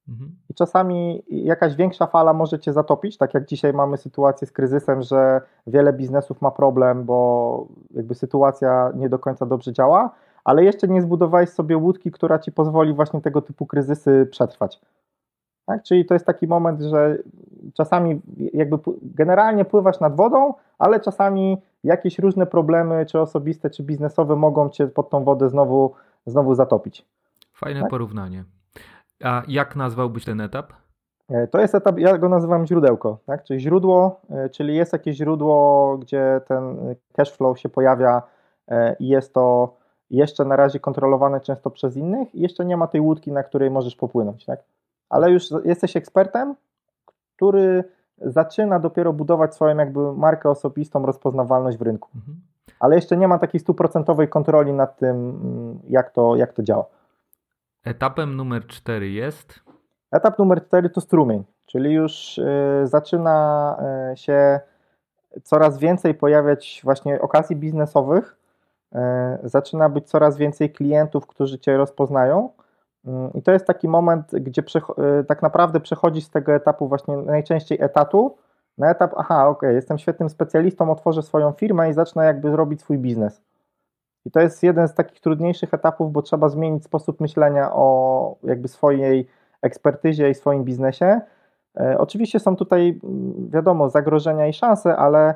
Mhm. 0.08 0.36
I 0.50 0.54
czasami 0.54 1.22
jakaś 1.28 1.76
większa 1.76 2.06
fala 2.06 2.32
może 2.32 2.58
cię 2.58 2.72
zatopić, 2.72 3.16
tak 3.16 3.34
jak 3.34 3.46
dzisiaj 3.46 3.72
mamy 3.72 3.96
sytuację 3.96 4.46
z 4.46 4.52
kryzysem, 4.52 5.02
że 5.02 5.40
wiele 5.66 5.92
biznesów 5.92 6.42
ma 6.42 6.50
problem, 6.50 7.04
bo 7.04 7.68
jakby 7.90 8.14
sytuacja 8.14 8.92
nie 8.94 9.08
do 9.08 9.18
końca 9.18 9.46
dobrze 9.46 9.72
działa, 9.72 10.10
ale 10.44 10.64
jeszcze 10.64 10.88
nie 10.88 11.02
zbudowałeś 11.02 11.50
sobie 11.50 11.76
łódki, 11.76 12.10
która 12.10 12.38
ci 12.38 12.52
pozwoli 12.52 12.92
właśnie 12.92 13.20
tego 13.20 13.42
typu 13.42 13.66
kryzysy 13.66 14.28
przetrwać. 14.30 14.80
Tak? 15.66 15.82
Czyli 15.82 16.04
to 16.04 16.14
jest 16.14 16.26
taki 16.26 16.46
moment, 16.46 16.80
że 16.80 17.18
czasami 17.74 18.20
jakby 18.36 18.78
generalnie 19.02 19.64
pływasz 19.64 20.00
nad 20.00 20.16
wodą, 20.16 20.54
ale 20.78 21.00
czasami 21.00 21.62
jakieś 21.84 22.18
różne 22.18 22.46
problemy, 22.46 23.06
czy 23.06 23.20
osobiste, 23.20 23.70
czy 23.70 23.82
biznesowe, 23.82 24.36
mogą 24.36 24.68
cię 24.68 24.86
pod 24.86 25.10
tą 25.10 25.24
wodę 25.24 25.48
znowu, 25.48 25.94
znowu 26.26 26.54
zatopić. 26.54 27.06
Fajne 27.52 27.80
tak? 27.80 27.90
porównanie. 27.90 28.44
A 29.24 29.42
jak 29.48 29.76
nazwałbyś 29.76 30.24
ten 30.24 30.40
etap? 30.40 30.72
E, 31.30 31.46
to 31.46 31.60
jest 31.60 31.74
etap, 31.74 31.98
ja 31.98 32.18
go 32.18 32.28
nazywam 32.28 32.66
źródełko, 32.66 33.18
tak? 33.26 33.44
czyli 33.44 33.60
źródło, 33.60 34.20
e, 34.30 34.48
czyli 34.48 34.76
jest 34.76 34.92
jakieś 34.92 35.16
źródło, 35.16 35.98
gdzie 35.98 36.40
ten 36.48 36.94
cash 37.12 37.32
flow 37.32 37.58
się 37.58 37.68
pojawia 37.68 38.22
e, 38.68 38.96
i 38.98 39.08
jest 39.08 39.34
to 39.34 39.76
jeszcze 40.10 40.44
na 40.44 40.56
razie 40.56 40.80
kontrolowane 40.80 41.40
często 41.40 41.70
przez 41.70 41.96
innych 41.96 42.34
i 42.34 42.40
jeszcze 42.40 42.64
nie 42.64 42.76
ma 42.76 42.86
tej 42.86 43.00
łódki, 43.00 43.32
na 43.32 43.42
której 43.42 43.70
możesz 43.70 43.96
popłynąć, 43.96 44.44
tak? 44.44 44.60
Ale 45.08 45.30
już 45.30 45.44
jesteś 45.64 45.96
ekspertem, 45.96 46.54
który 47.36 47.84
zaczyna 48.20 48.78
dopiero 48.78 49.12
budować 49.12 49.54
swoją 49.54 49.76
jakby 49.76 50.12
markę 50.12 50.50
osobistą, 50.50 51.06
rozpoznawalność 51.06 51.78
w 51.78 51.82
rynku. 51.82 52.08
Mhm. 52.14 52.36
Ale 52.80 52.94
jeszcze 52.94 53.16
nie 53.16 53.28
ma 53.28 53.38
takiej 53.38 53.60
stuprocentowej 53.60 54.28
kontroli 54.28 54.72
nad 54.72 54.98
tym, 54.98 55.16
mm, 55.16 55.78
jak 55.88 56.10
to, 56.10 56.36
jak 56.36 56.52
to 56.52 56.62
działa. 56.62 56.84
Etapem 57.86 58.36
numer 58.36 58.66
4 58.66 59.10
jest? 59.10 59.60
Etap 60.12 60.38
numer 60.38 60.66
4 60.66 60.90
to 60.90 61.00
strumień, 61.00 61.44
czyli 61.66 61.92
już 61.92 62.38
y, 62.38 62.82
zaczyna 62.84 63.76
y, 64.12 64.16
się 64.16 64.60
coraz 65.42 65.78
więcej 65.78 66.14
pojawiać 66.14 66.80
właśnie 66.84 67.20
okazji 67.20 67.56
biznesowych, 67.56 68.36
y, 68.94 68.98
zaczyna 69.48 69.88
być 69.88 70.08
coraz 70.08 70.36
więcej 70.36 70.72
klientów, 70.72 71.26
którzy 71.26 71.58
Cię 71.58 71.76
rozpoznają. 71.76 72.50
I 73.34 73.42
to 73.42 73.52
jest 73.52 73.66
taki 73.66 73.88
moment, 73.88 74.30
gdzie 74.32 74.62
tak 75.28 75.42
naprawdę 75.42 75.80
przechodzi 75.80 76.20
z 76.20 76.30
tego 76.30 76.54
etapu 76.54 76.88
właśnie 76.88 77.16
najczęściej 77.16 77.78
etatu 77.80 78.36
na 78.78 78.90
etap, 78.90 79.14
aha, 79.16 79.48
ok, 79.48 79.62
jestem 79.62 79.98
świetnym 79.98 80.28
specjalistą, 80.28 80.90
otworzę 80.90 81.22
swoją 81.22 81.52
firmę 81.52 81.90
i 81.90 81.92
zacznę 81.92 82.24
jakby 82.24 82.56
robić 82.56 82.80
swój 82.80 82.98
biznes. 82.98 83.42
I 84.26 84.30
to 84.30 84.40
jest 84.40 84.62
jeden 84.62 84.88
z 84.88 84.94
takich 84.94 85.20
trudniejszych 85.20 85.74
etapów, 85.74 86.12
bo 86.12 86.22
trzeba 86.22 86.48
zmienić 86.48 86.84
sposób 86.84 87.20
myślenia 87.20 87.72
o 87.72 88.36
jakby 88.42 88.68
swojej 88.68 89.28
ekspertyzie 89.62 90.30
i 90.30 90.34
swoim 90.34 90.64
biznesie. 90.64 91.20
E, 91.80 91.98
oczywiście 91.98 92.40
są 92.40 92.56
tutaj, 92.56 93.00
mm, 93.04 93.50
wiadomo, 93.50 93.88
zagrożenia 93.88 94.46
i 94.46 94.52
szanse, 94.52 94.96
ale 94.96 95.34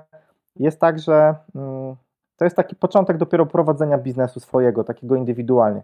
jest 0.56 0.80
tak, 0.80 0.99
że 0.99 1.35
mm, 1.54 1.97
to 2.37 2.44
jest 2.44 2.56
taki 2.56 2.76
początek 2.76 3.16
dopiero 3.16 3.47
prowadzenia 3.47 3.99
biznesu 3.99 4.40
swojego, 4.40 4.85
takiego 4.85 5.16
indywidualnie. 5.16 5.82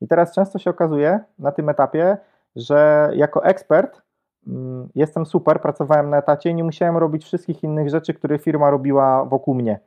I 0.00 0.08
teraz 0.08 0.34
często 0.34 0.58
się 0.58 0.70
okazuje 0.70 1.20
na 1.38 1.52
tym 1.52 1.68
etapie, 1.68 2.16
że 2.56 3.10
jako 3.14 3.44
ekspert 3.44 4.02
mm, 4.46 4.88
jestem 4.94 5.26
super, 5.26 5.60
pracowałem 5.60 6.10
na 6.10 6.18
etacie 6.18 6.50
i 6.50 6.54
nie 6.54 6.64
musiałem 6.64 6.96
robić 6.96 7.24
wszystkich 7.24 7.62
innych 7.62 7.90
rzeczy, 7.90 8.14
które 8.14 8.38
firma 8.38 8.70
robiła 8.70 9.24
wokół 9.24 9.54
mnie. 9.54 9.80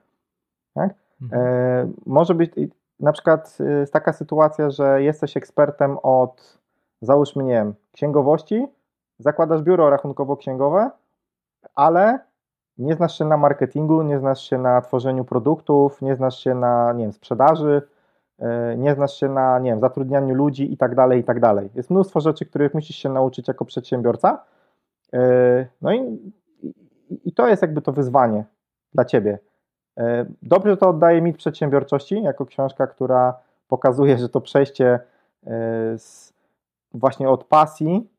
Tak? 0.73 0.93
Mhm. 1.21 1.41
E, 1.41 1.91
może 2.05 2.35
być 2.35 2.51
na 2.99 3.11
przykład 3.11 3.57
y, 3.83 3.91
taka 3.91 4.13
sytuacja, 4.13 4.69
że 4.69 5.03
jesteś 5.03 5.37
ekspertem 5.37 5.97
od, 6.03 6.59
załóżmy, 7.01 7.43
nie 7.43 7.53
wiem, 7.53 7.73
księgowości, 7.91 8.67
zakładasz 9.19 9.61
biuro 9.61 9.89
rachunkowo-księgowe, 9.89 10.89
ale 11.75 12.19
nie 12.77 12.95
znasz 12.95 13.17
się 13.17 13.25
na 13.25 13.37
marketingu, 13.37 14.01
nie 14.01 14.19
znasz 14.19 14.49
się 14.49 14.57
na 14.57 14.81
tworzeniu 14.81 15.25
produktów, 15.25 16.01
nie 16.01 16.15
znasz 16.15 16.39
się 16.43 16.55
na, 16.55 16.93
nie 16.93 17.03
wiem, 17.03 17.13
sprzedaży, 17.13 17.81
e, 18.39 18.77
nie 18.77 18.95
znasz 18.95 19.19
się 19.19 19.29
na, 19.29 19.59
nie 19.59 19.71
wiem, 19.71 19.79
zatrudnianiu 19.79 20.35
ludzi 20.35 20.73
i 20.73 20.77
tak 20.77 20.95
dalej, 20.95 21.19
i 21.19 21.23
tak 21.23 21.39
dalej. 21.39 21.69
Jest 21.75 21.89
mnóstwo 21.89 22.19
rzeczy, 22.19 22.45
których 22.45 22.73
musisz 22.73 22.95
się 22.95 23.09
nauczyć 23.09 23.47
jako 23.47 23.65
przedsiębiorca. 23.65 24.43
E, 25.13 25.67
no 25.81 25.93
i, 25.93 26.33
i 27.25 27.33
to 27.33 27.47
jest 27.47 27.61
jakby 27.61 27.81
to 27.81 27.91
wyzwanie 27.91 28.45
dla 28.93 29.05
ciebie. 29.05 29.39
E, 29.97 30.25
dobrze 30.41 30.77
to 30.77 30.89
oddaje 30.89 31.21
mit 31.21 31.37
przedsiębiorczości, 31.37 32.23
jako 32.23 32.45
książka, 32.45 32.87
która 32.87 33.39
pokazuje, 33.67 34.17
że 34.17 34.29
to 34.29 34.41
przejście 34.41 34.85
e, 34.93 34.99
z, 35.97 36.33
właśnie 36.93 37.29
od 37.29 37.43
pasji 37.43 38.09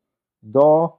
do 0.43 0.97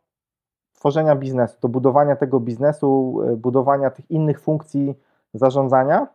tworzenia 0.72 1.16
biznesu, 1.16 1.56
do 1.60 1.68
budowania 1.68 2.16
tego 2.16 2.40
biznesu, 2.40 3.20
e, 3.28 3.36
budowania 3.36 3.90
tych 3.90 4.10
innych 4.10 4.40
funkcji 4.40 4.94
zarządzania. 5.34 6.06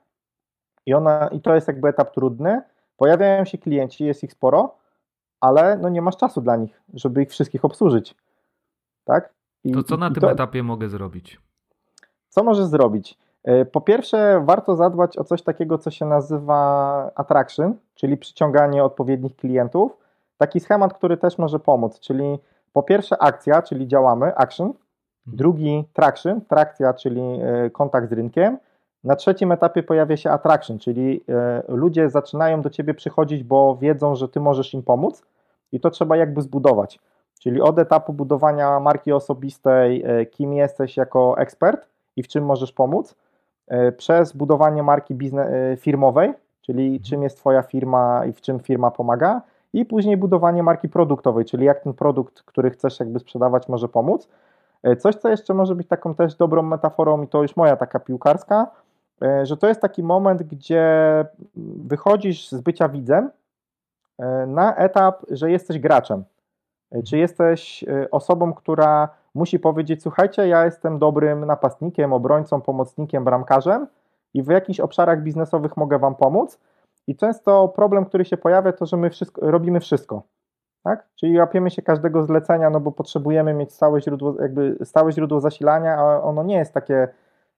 I, 0.86 0.94
ona, 0.94 1.28
I 1.28 1.42
to 1.42 1.56
jest 1.56 1.68
jakby 1.68 1.88
etap 1.88 2.13
trudny. 2.13 2.62
Pojawiają 2.98 3.46
się 3.46 3.58
klienci, 3.58 4.06
jest 4.06 4.24
ich 4.24 4.32
sporo, 4.32 4.75
ale 5.39 5.78
no 5.78 5.89
nie 5.89 6.01
masz 6.01 6.18
czasu 6.18 6.42
dla 6.42 6.56
nich, 6.56 6.82
żeby 6.94 7.24
ich 7.24 7.30
wszystkich 7.30 7.66
obsłużyć. 7.66 8.16
Tak? 9.04 9.34
I, 9.63 9.72
to 9.72 9.84
co 9.84 9.98
na 9.98 10.12
tym 10.12 10.22
to, 10.22 10.32
etapie 10.32 10.63
mogę 10.63 10.89
zrobić? 10.89 11.42
Co 12.30 12.44
możesz 12.44 12.66
zrobić? 12.66 13.18
E, 13.43 13.65
po 13.65 13.81
pierwsze, 13.81 14.43
warto 14.46 14.75
zadbać 14.75 15.17
o 15.17 15.24
coś 15.24 15.41
takiego, 15.41 15.77
co 15.77 15.91
się 15.91 16.05
nazywa 16.05 17.12
attraction, 17.15 17.75
czyli 17.96 18.17
przyciąganie 18.17 18.84
odpowiednich 18.84 19.36
klientów. 19.36 19.98
Taki 20.38 20.60
schemat, 20.60 20.93
który 20.93 21.17
też 21.17 21.38
może 21.38 21.60
pomóc, 21.60 22.00
czyli 22.00 22.39
po 22.74 22.84
pierwsze 22.84 23.22
akcja, 23.22 23.62
czyli 23.62 23.88
działamy, 23.88 24.36
action, 24.36 24.67
mhm. 24.67 24.86
drugi 25.27 25.84
traction, 25.93 26.41
trakcja, 26.41 26.93
czyli 26.93 27.22
e, 27.22 27.69
kontakt 27.69 28.10
z 28.10 28.12
rynkiem. 28.12 28.58
Na 29.03 29.15
trzecim 29.15 29.51
etapie 29.51 29.84
pojawia 29.84 30.17
się 30.17 30.29
attraction, 30.29 30.79
czyli 30.79 31.24
e, 31.29 31.63
ludzie 31.67 32.10
zaczynają 32.10 32.62
do 32.62 32.69
ciebie 32.69 32.93
przychodzić, 32.93 33.43
bo 33.43 33.77
wiedzą, 33.81 34.15
że 34.15 34.29
ty 34.29 34.39
możesz 34.39 34.74
im 34.74 34.84
pomóc 34.84 35.24
i 35.72 35.79
to 35.79 35.89
trzeba 35.89 36.17
jakby 36.17 36.41
zbudować. 36.41 37.00
Czyli 37.39 37.62
od 37.62 37.79
etapu 37.79 38.13
budowania 38.13 38.79
marki 38.79 39.12
osobistej, 39.12 40.03
kim 40.31 40.53
jesteś 40.53 40.98
jako 40.98 41.38
ekspert 41.38 41.88
i 42.15 42.24
w 42.24 42.27
czym 42.27 42.46
możesz 42.46 42.72
pomóc, 42.72 43.15
przez 43.98 44.34
budowanie 44.34 44.84
marki 44.84 45.16
biznes, 45.16 45.48
firmowej, 45.80 46.34
czyli 46.62 46.86
mhm. 46.86 47.04
czym 47.04 47.24
jest 47.24 47.38
Twoja 47.38 47.62
firma 47.62 48.26
i 48.26 48.34
w 48.34 48.42
czym 48.42 48.60
firma 48.60 48.92
pomaga, 48.92 49.42
i 49.74 49.86
później 49.86 50.18
budowanie 50.18 50.64
marki 50.64 50.90
produktowej, 50.90 51.46
czyli 51.46 51.66
jak 51.66 51.80
ten 51.80 51.94
produkt, 51.94 52.44
który 52.44 52.70
chcesz 52.70 53.00
jakby 53.00 53.20
sprzedawać, 53.20 53.68
może 53.68 53.88
pomóc. 53.88 54.30
E, 54.84 54.96
coś, 54.96 55.16
co 55.16 55.30
jeszcze 55.30 55.54
może 55.54 55.76
być 55.76 55.88
taką 55.88 56.16
też 56.16 56.36
dobrą 56.36 56.62
metaforą, 56.62 57.24
i 57.24 57.28
to 57.28 57.42
już 57.42 57.56
moja 57.56 57.76
taka 57.76 58.00
piłkarska, 58.00 58.68
e, 59.22 59.46
że 59.46 59.58
to 59.58 59.68
jest 59.68 59.82
taki 59.82 60.04
moment, 60.04 60.44
gdzie 60.44 60.86
wychodzisz 61.86 62.50
z 62.50 62.62
bycia 62.62 62.90
widzem 62.90 63.30
na 64.48 64.76
etap, 64.76 65.26
że 65.30 65.52
jesteś 65.52 65.80
graczem. 65.80 66.24
Czy 67.06 67.18
jesteś 67.18 67.86
osobą, 68.12 68.54
która 68.54 69.10
musi 69.36 69.59
powiedzieć: 69.59 70.03
Słuchajcie, 70.03 70.48
ja 70.48 70.65
jestem 70.65 71.00
dobrym 71.00 71.45
napastnikiem, 71.45 72.13
obrońcą, 72.13 72.62
pomocnikiem, 72.62 73.24
bramkarzem 73.24 73.88
i 74.33 74.43
w 74.43 74.48
jakichś 74.48 74.79
obszarach 74.79 75.24
biznesowych 75.24 75.77
mogę 75.77 76.00
Wam 76.00 76.15
pomóc. 76.15 76.59
I 77.07 77.15
często 77.15 77.67
problem, 77.67 78.05
który 78.05 78.25
się 78.25 78.38
pojawia, 78.38 78.71
to 78.74 78.86
że 78.86 78.98
my 78.98 79.09
wszystko, 79.09 79.51
robimy 79.51 79.79
wszystko. 79.79 80.24
tak? 80.83 81.07
Czyli 81.15 81.38
łapiemy 81.38 81.71
się 81.71 81.81
każdego 81.81 82.24
zlecenia, 82.24 82.69
no 82.69 82.79
bo 82.79 82.91
potrzebujemy 82.91 83.53
mieć 83.53 83.74
stałe 83.74 84.01
źródło, 84.01 84.36
jakby 84.41 84.77
stałe 84.83 85.12
źródło 85.12 85.39
zasilania, 85.39 85.98
a 85.98 86.21
ono 86.21 86.43
nie 86.43 86.55
jest 86.55 86.74
takie 86.74 87.07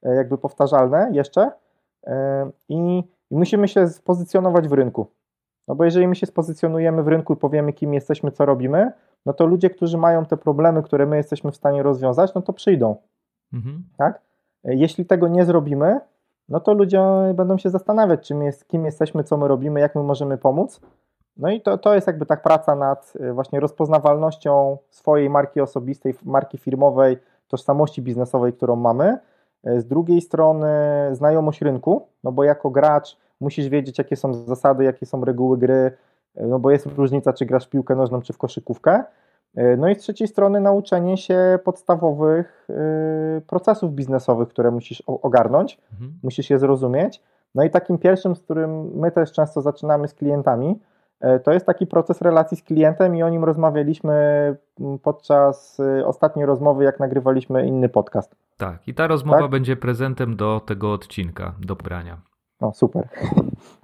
e, 0.03 0.15
jakby 0.15 0.37
powtarzalne 0.37 1.09
jeszcze 1.13 1.51
e, 2.07 2.49
i, 2.69 3.03
i 3.31 3.35
musimy 3.35 3.67
się 3.67 3.87
spozycjonować 3.87 4.67
w 4.67 4.73
rynku. 4.73 5.07
No 5.67 5.75
bo 5.75 5.85
jeżeli 5.85 6.07
my 6.07 6.15
się 6.15 6.25
spozycjonujemy 6.25 7.03
w 7.03 7.07
rynku 7.07 7.33
i 7.33 7.37
powiemy, 7.37 7.73
kim 7.73 7.93
jesteśmy, 7.93 8.31
co 8.31 8.45
robimy, 8.45 8.91
no 9.25 9.33
to 9.33 9.45
ludzie, 9.45 9.69
którzy 9.69 9.97
mają 9.97 10.25
te 10.25 10.37
problemy, 10.37 10.83
które 10.83 11.05
my 11.05 11.17
jesteśmy 11.17 11.51
w 11.51 11.55
stanie 11.55 11.83
rozwiązać, 11.83 12.33
no 12.33 12.41
to 12.41 12.53
przyjdą. 12.53 12.95
Mhm. 13.53 13.83
Tak? 13.97 14.21
Jeśli 14.63 15.05
tego 15.05 15.27
nie 15.27 15.45
zrobimy, 15.45 15.99
no 16.49 16.59
to 16.59 16.73
ludzie 16.73 17.01
będą 17.35 17.57
się 17.57 17.69
zastanawiać, 17.69 18.27
czym 18.27 18.43
jest, 18.43 18.67
kim 18.67 18.85
jesteśmy, 18.85 19.23
co 19.23 19.37
my 19.37 19.47
robimy, 19.47 19.79
jak 19.79 19.95
my 19.95 20.03
możemy 20.03 20.37
pomóc. 20.37 20.81
No 21.37 21.49
i 21.49 21.61
to, 21.61 21.77
to 21.77 21.95
jest 21.95 22.07
jakby 22.07 22.25
tak 22.25 22.41
praca 22.41 22.75
nad 22.75 23.13
y, 23.15 23.33
właśnie 23.33 23.59
rozpoznawalnością 23.59 24.77
swojej 24.89 25.29
marki 25.29 25.61
osobistej, 25.61 26.15
marki 26.25 26.57
firmowej, 26.57 27.17
tożsamości 27.47 28.01
biznesowej, 28.01 28.53
którą 28.53 28.75
mamy. 28.75 29.17
Y, 29.67 29.81
z 29.81 29.85
drugiej 29.85 30.21
strony 30.21 30.69
znajomość 31.11 31.61
rynku, 31.61 32.07
no 32.23 32.31
bo 32.31 32.43
jako 32.43 32.69
gracz 32.69 33.17
musisz 33.39 33.69
wiedzieć, 33.69 33.97
jakie 33.97 34.15
są 34.15 34.33
zasady, 34.33 34.83
jakie 34.83 35.05
są 35.05 35.25
reguły 35.25 35.57
gry, 35.57 35.91
no 36.35 36.59
bo 36.59 36.71
jest 36.71 36.85
różnica, 36.85 37.33
czy 37.33 37.45
grasz 37.45 37.65
w 37.65 37.69
piłkę 37.69 37.95
nożną, 37.95 38.21
czy 38.21 38.33
w 38.33 38.37
koszykówkę. 38.37 39.03
No 39.77 39.89
i 39.89 39.95
z 39.95 39.97
trzeciej 39.97 40.27
strony 40.27 40.61
nauczenie 40.61 41.17
się 41.17 41.59
podstawowych 41.63 42.67
procesów 43.47 43.93
biznesowych, 43.93 44.49
które 44.49 44.71
musisz 44.71 45.03
ogarnąć, 45.07 45.77
mhm. 45.91 46.13
musisz 46.23 46.49
je 46.49 46.59
zrozumieć. 46.59 47.23
No 47.55 47.63
i 47.63 47.69
takim 47.69 47.97
pierwszym, 47.97 48.35
z 48.35 48.41
którym 48.41 48.91
my 48.95 49.11
też 49.11 49.31
często 49.31 49.61
zaczynamy 49.61 50.07
z 50.07 50.13
klientami, 50.13 50.79
E, 51.21 51.39
to 51.39 51.51
jest 51.53 51.65
taki 51.65 51.87
proces 51.87 52.21
relacji 52.21 52.57
z 52.57 52.63
klientem 52.63 53.15
i 53.15 53.23
o 53.23 53.29
nim 53.29 53.43
rozmawialiśmy 53.43 54.13
mm, 54.79 54.99
podczas 54.99 55.77
ostatniej 56.05 56.45
rozmowy, 56.45 56.83
jak 56.83 56.99
nagrywaliśmy 56.99 57.67
inny 57.67 57.89
podcast. 57.89 58.35
Tak, 58.57 58.87
i 58.87 58.93
ta 58.93 59.07
rozmowa 59.07 59.41
tak? 59.41 59.51
będzie 59.51 59.75
prezentem 59.75 60.35
do 60.35 60.59
tego 60.59 60.93
odcinka, 60.93 61.55
do 61.59 61.75
brania. 61.75 62.21
No 62.61 62.73
super. 62.73 63.07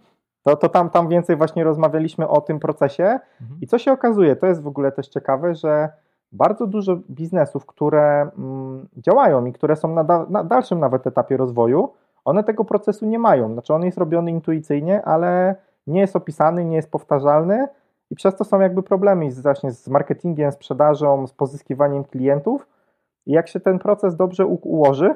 To, 0.48 0.56
to 0.56 0.70
tam, 0.70 0.90
tam 0.90 1.08
więcej 1.08 1.36
właśnie 1.36 1.64
rozmawialiśmy 1.64 2.28
o 2.28 2.42
tym 2.42 2.60
procesie 2.60 3.20
mhm. 3.42 3.62
i 3.62 3.68
co 3.68 3.78
się 3.78 3.92
okazuje, 3.92 4.36
to 4.36 4.48
jest 4.48 4.62
w 4.62 4.68
ogóle 4.68 4.92
też 4.92 5.08
ciekawe, 5.08 5.56
że 5.56 5.90
bardzo 6.32 6.68
dużo 6.68 6.98
biznesów, 7.10 7.66
które 7.66 8.30
mm, 8.38 8.88
działają 8.98 9.46
i 9.46 9.54
które 9.54 9.76
są 9.76 9.94
na, 9.94 10.04
da, 10.04 10.26
na 10.30 10.44
dalszym 10.44 10.80
nawet 10.80 11.08
etapie 11.08 11.38
rozwoju, 11.38 11.94
one 12.26 12.44
tego 12.44 12.66
procesu 12.66 13.06
nie 13.06 13.20
mają. 13.20 13.54
Znaczy 13.54 13.74
on 13.74 13.84
jest 13.84 13.98
robiony 13.98 14.32
intuicyjnie, 14.32 15.06
ale 15.06 15.56
nie 15.88 16.00
jest 16.00 16.16
opisany, 16.16 16.66
nie 16.66 16.76
jest 16.76 16.92
powtarzalny 16.92 17.68
i 18.10 18.16
przez 18.16 18.36
to 18.36 18.44
są 18.44 18.60
jakby 18.60 18.84
problemy 18.84 19.32
z, 19.32 19.42
właśnie 19.42 19.72
z 19.72 19.88
marketingiem, 19.88 20.52
sprzedażą, 20.52 21.28
z 21.28 21.34
pozyskiwaniem 21.34 22.04
klientów. 22.04 22.68
I 23.26 23.32
jak 23.32 23.48
się 23.48 23.60
ten 23.60 23.80
proces 23.80 24.16
dobrze 24.16 24.46
ułoży, 24.46 25.16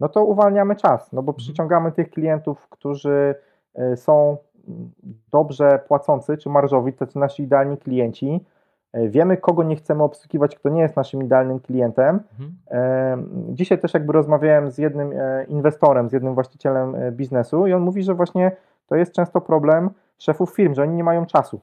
no 0.00 0.08
to 0.08 0.24
uwalniamy 0.24 0.76
czas, 0.76 1.12
no 1.12 1.22
bo 1.22 1.30
mhm. 1.30 1.36
przyciągamy 1.36 1.92
tych 1.92 2.10
klientów, 2.10 2.68
którzy 2.68 3.34
e, 3.74 3.96
są 3.96 4.36
dobrze 5.30 5.78
płacący 5.88 6.36
czy 6.36 6.48
marżowi, 6.48 6.92
to 6.92 7.06
są 7.06 7.20
nasi 7.20 7.42
idealni 7.42 7.78
klienci. 7.78 8.44
E, 8.92 9.08
wiemy, 9.08 9.36
kogo 9.36 9.62
nie 9.62 9.76
chcemy 9.76 10.02
obsługiwać, 10.02 10.56
kto 10.56 10.68
nie 10.68 10.80
jest 10.80 10.96
naszym 10.96 11.22
idealnym 11.22 11.60
klientem. 11.60 12.20
Mhm. 12.32 12.56
E, 12.70 13.54
dzisiaj 13.54 13.78
też 13.78 13.94
jakby 13.94 14.12
rozmawiałem 14.12 14.70
z 14.70 14.78
jednym 14.78 15.10
inwestorem, 15.48 16.08
z 16.08 16.12
jednym 16.12 16.34
właścicielem 16.34 16.96
biznesu 17.12 17.66
i 17.66 17.72
on 17.72 17.82
mówi, 17.82 18.02
że 18.02 18.14
właśnie 18.14 18.52
to 18.86 18.96
jest 18.96 19.12
często 19.12 19.40
problem, 19.40 19.90
szefów 20.18 20.54
firm, 20.54 20.74
że 20.74 20.82
oni 20.82 20.94
nie 20.94 21.04
mają 21.04 21.26
czasu. 21.26 21.60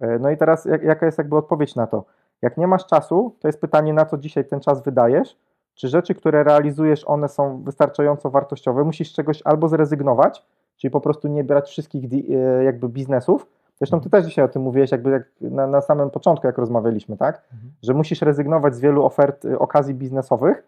E, 0.00 0.18
no 0.18 0.30
i 0.30 0.36
teraz 0.36 0.64
jak, 0.64 0.82
jaka 0.82 1.06
jest 1.06 1.18
jakby 1.18 1.36
odpowiedź 1.36 1.76
na 1.76 1.86
to? 1.86 2.04
Jak 2.42 2.56
nie 2.56 2.66
masz 2.66 2.86
czasu, 2.86 3.36
to 3.40 3.48
jest 3.48 3.60
pytanie, 3.60 3.92
na 3.92 4.04
co 4.04 4.18
dzisiaj 4.18 4.44
ten 4.44 4.60
czas 4.60 4.82
wydajesz, 4.82 5.36
czy 5.74 5.88
rzeczy, 5.88 6.14
które 6.14 6.44
realizujesz, 6.44 7.04
one 7.04 7.28
są 7.28 7.62
wystarczająco 7.62 8.30
wartościowe, 8.30 8.84
musisz 8.84 9.10
z 9.10 9.14
czegoś 9.14 9.42
albo 9.44 9.68
zrezygnować, 9.68 10.46
czyli 10.82 10.90
po 10.90 11.00
prostu 11.00 11.28
nie 11.28 11.44
brać 11.44 11.68
wszystkich 11.68 12.04
e, 12.12 12.64
jakby 12.64 12.88
biznesów, 12.88 13.46
Zresztą 13.78 14.00
ty 14.00 14.10
też 14.10 14.24
dzisiaj 14.24 14.44
o 14.44 14.48
tym 14.48 14.62
mówiłeś, 14.62 14.92
jakby 14.92 15.10
jak 15.10 15.22
na, 15.40 15.66
na 15.66 15.80
samym 15.80 16.10
początku, 16.10 16.46
jak 16.46 16.58
rozmawialiśmy, 16.58 17.16
tak? 17.16 17.42
Mhm. 17.52 17.72
Że 17.82 17.94
musisz 17.94 18.22
rezygnować 18.22 18.74
z 18.74 18.80
wielu 18.80 19.04
ofert, 19.04 19.44
e, 19.44 19.58
okazji 19.58 19.94
biznesowych, 19.94 20.62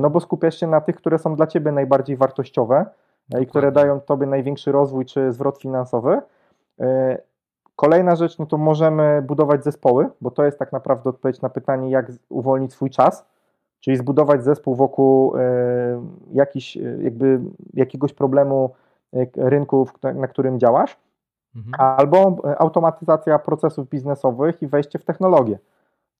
no 0.00 0.10
bo 0.10 0.20
skupiasz 0.20 0.60
się 0.60 0.66
na 0.66 0.80
tych, 0.80 0.96
które 0.96 1.18
są 1.18 1.36
dla 1.36 1.46
ciebie 1.46 1.72
najbardziej 1.72 2.16
wartościowe, 2.16 2.86
i 3.40 3.46
które 3.46 3.72
dają 3.72 4.00
Tobie 4.00 4.26
największy 4.26 4.72
rozwój 4.72 5.04
czy 5.04 5.32
zwrot 5.32 5.58
finansowy. 5.58 6.20
E, 6.80 7.18
kolejna 7.76 8.16
rzecz, 8.16 8.38
no 8.38 8.46
to 8.46 8.58
możemy 8.58 9.22
budować 9.22 9.64
zespoły, 9.64 10.08
bo 10.20 10.30
to 10.30 10.44
jest 10.44 10.58
tak 10.58 10.72
naprawdę 10.72 11.10
odpowiedź 11.10 11.40
na 11.40 11.48
pytanie, 11.48 11.90
jak 11.90 12.12
uwolnić 12.28 12.72
swój 12.72 12.90
czas, 12.90 13.26
czyli 13.80 13.96
zbudować 13.96 14.44
zespół 14.44 14.74
wokół 14.74 15.36
e, 15.36 15.40
jakiś, 16.32 16.76
e, 16.76 16.80
jakby 17.00 17.40
jakiegoś 17.74 18.12
problemu 18.12 18.70
rynku, 19.36 19.88
na 20.14 20.28
którym 20.28 20.58
działasz, 20.58 20.96
mhm. 21.56 21.74
albo 21.98 22.36
automatyzacja 22.58 23.38
procesów 23.38 23.88
biznesowych 23.88 24.62
i 24.62 24.66
wejście 24.66 24.98
w 24.98 25.04
technologię. 25.04 25.58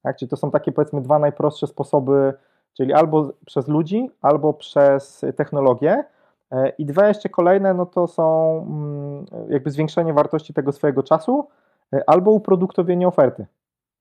Tak? 0.02 0.16
Czyli 0.16 0.28
to 0.28 0.36
są 0.36 0.50
takie 0.50 0.72
powiedzmy 0.72 1.00
dwa 1.00 1.18
najprostsze 1.18 1.66
sposoby, 1.66 2.34
czyli 2.76 2.92
albo 2.92 3.32
przez 3.46 3.68
ludzi, 3.68 4.10
albo 4.22 4.52
przez 4.52 5.24
technologię, 5.36 6.04
E, 6.52 6.68
I 6.68 6.86
dwa 6.86 7.08
jeszcze 7.08 7.28
kolejne, 7.28 7.74
no 7.74 7.86
to 7.86 8.06
są 8.06 8.56
mm, 8.68 9.26
jakby 9.48 9.70
zwiększenie 9.70 10.12
wartości 10.12 10.54
tego 10.54 10.72
swojego 10.72 11.02
czasu 11.02 11.48
e, 11.92 12.10
albo 12.10 12.30
uproduktowienie 12.30 13.08
oferty. 13.08 13.46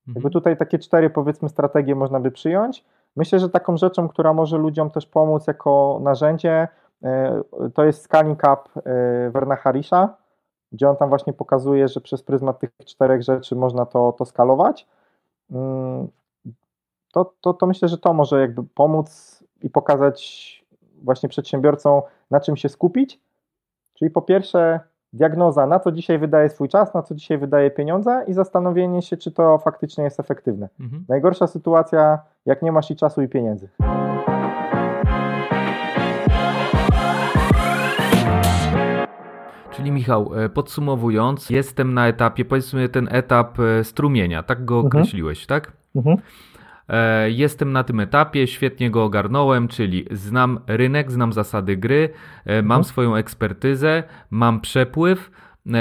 Mhm. 0.08 0.14
Jakby 0.14 0.30
tutaj 0.30 0.56
takie 0.56 0.78
cztery 0.78 1.10
powiedzmy 1.10 1.48
strategie 1.48 1.94
można 1.94 2.20
by 2.20 2.30
przyjąć. 2.30 2.84
Myślę, 3.16 3.38
że 3.38 3.48
taką 3.48 3.76
rzeczą, 3.76 4.08
która 4.08 4.32
może 4.32 4.58
ludziom 4.58 4.90
też 4.90 5.06
pomóc 5.06 5.46
jako 5.46 6.00
narzędzie, 6.02 6.52
e, 6.52 6.68
to 7.74 7.84
jest 7.84 8.02
Scaling 8.02 8.38
Up 8.38 8.82
Werna 9.30 9.56
Harisha, 9.56 10.16
gdzie 10.72 10.90
on 10.90 10.96
tam 10.96 11.08
właśnie 11.08 11.32
pokazuje, 11.32 11.88
że 11.88 12.00
przez 12.00 12.22
pryzmat 12.22 12.58
tych 12.58 12.70
czterech 12.84 13.22
rzeczy 13.22 13.56
można 13.56 13.86
to, 13.86 14.12
to 14.12 14.24
skalować. 14.24 14.86
Mm, 15.50 16.08
to, 17.12 17.32
to, 17.40 17.54
to 17.54 17.66
myślę, 17.66 17.88
że 17.88 17.98
to 17.98 18.12
może 18.12 18.40
jakby 18.40 18.62
pomóc 18.62 19.38
i 19.62 19.70
pokazać 19.70 20.64
właśnie 21.02 21.28
przedsiębiorcom, 21.28 22.02
na 22.30 22.40
czym 22.40 22.56
się 22.56 22.68
skupić. 22.68 23.20
Czyli 23.94 24.10
po 24.10 24.22
pierwsze, 24.22 24.80
diagnoza, 25.12 25.66
na 25.66 25.80
co 25.80 25.92
dzisiaj 25.92 26.18
wydaje 26.18 26.48
swój 26.48 26.68
czas, 26.68 26.94
na 26.94 27.02
co 27.02 27.14
dzisiaj 27.14 27.38
wydaje 27.38 27.70
pieniądze 27.70 28.24
i 28.26 28.32
zastanowienie 28.32 29.02
się, 29.02 29.16
czy 29.16 29.32
to 29.32 29.58
faktycznie 29.58 30.04
jest 30.04 30.20
efektywne. 30.20 30.68
Mhm. 30.80 31.04
Najgorsza 31.08 31.46
sytuacja, 31.46 32.18
jak 32.46 32.62
nie 32.62 32.72
masz 32.72 32.90
i 32.90 32.96
czasu, 32.96 33.22
i 33.22 33.28
pieniędzy. 33.28 33.68
Czyli 39.86 39.94
Michał, 39.94 40.30
e, 40.34 40.48
podsumowując, 40.48 41.50
jestem 41.50 41.94
na 41.94 42.08
etapie, 42.08 42.44
powiedzmy 42.44 42.88
ten 42.88 43.08
etap 43.10 43.60
e, 43.60 43.84
strumienia, 43.84 44.42
tak 44.42 44.64
go 44.64 44.74
mhm. 44.74 44.86
określiłeś, 44.86 45.46
tak? 45.46 45.72
Mhm. 45.96 46.16
E, 46.88 47.30
jestem 47.30 47.72
na 47.72 47.84
tym 47.84 48.00
etapie, 48.00 48.46
świetnie 48.46 48.90
go 48.90 49.04
ogarnąłem, 49.04 49.68
czyli 49.68 50.04
znam 50.10 50.60
rynek, 50.66 51.12
znam 51.12 51.32
zasady 51.32 51.76
gry, 51.76 52.08
mam 52.46 52.58
mhm. 52.58 52.84
swoją 52.84 53.16
ekspertyzę, 53.16 54.02
mam 54.30 54.60
przepływ. 54.60 55.30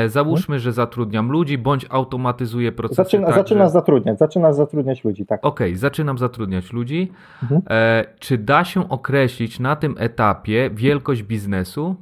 Załóżmy, 0.08 0.60
że 0.60 0.72
zatrudniam 0.74 1.32
ludzi, 1.32 1.58
bądź 1.58 1.86
automatyzuję 1.90 2.72
procesy. 2.72 3.04
Zaczyna, 3.04 3.28
tak, 3.28 3.36
zaczynasz 3.36 3.68
że... 3.68 3.74
zatrudniać, 3.74 4.20
zaczynasz 4.20 4.56
zatrudniać 4.56 5.04
ludzi, 5.04 5.26
tak. 5.26 5.46
Okej, 5.46 5.68
okay, 5.68 5.78
zaczynam 5.78 6.18
zatrudniać 6.18 6.74
ludzi. 6.74 7.12
Mhm. 7.44 7.62
E, 7.70 8.06
czy 8.20 8.38
da 8.38 8.64
się 8.64 8.90
określić 8.90 9.60
na 9.60 9.76
tym 9.76 9.96
etapie 9.98 10.70
wielkość 10.74 11.24
biznesu? 11.24 11.96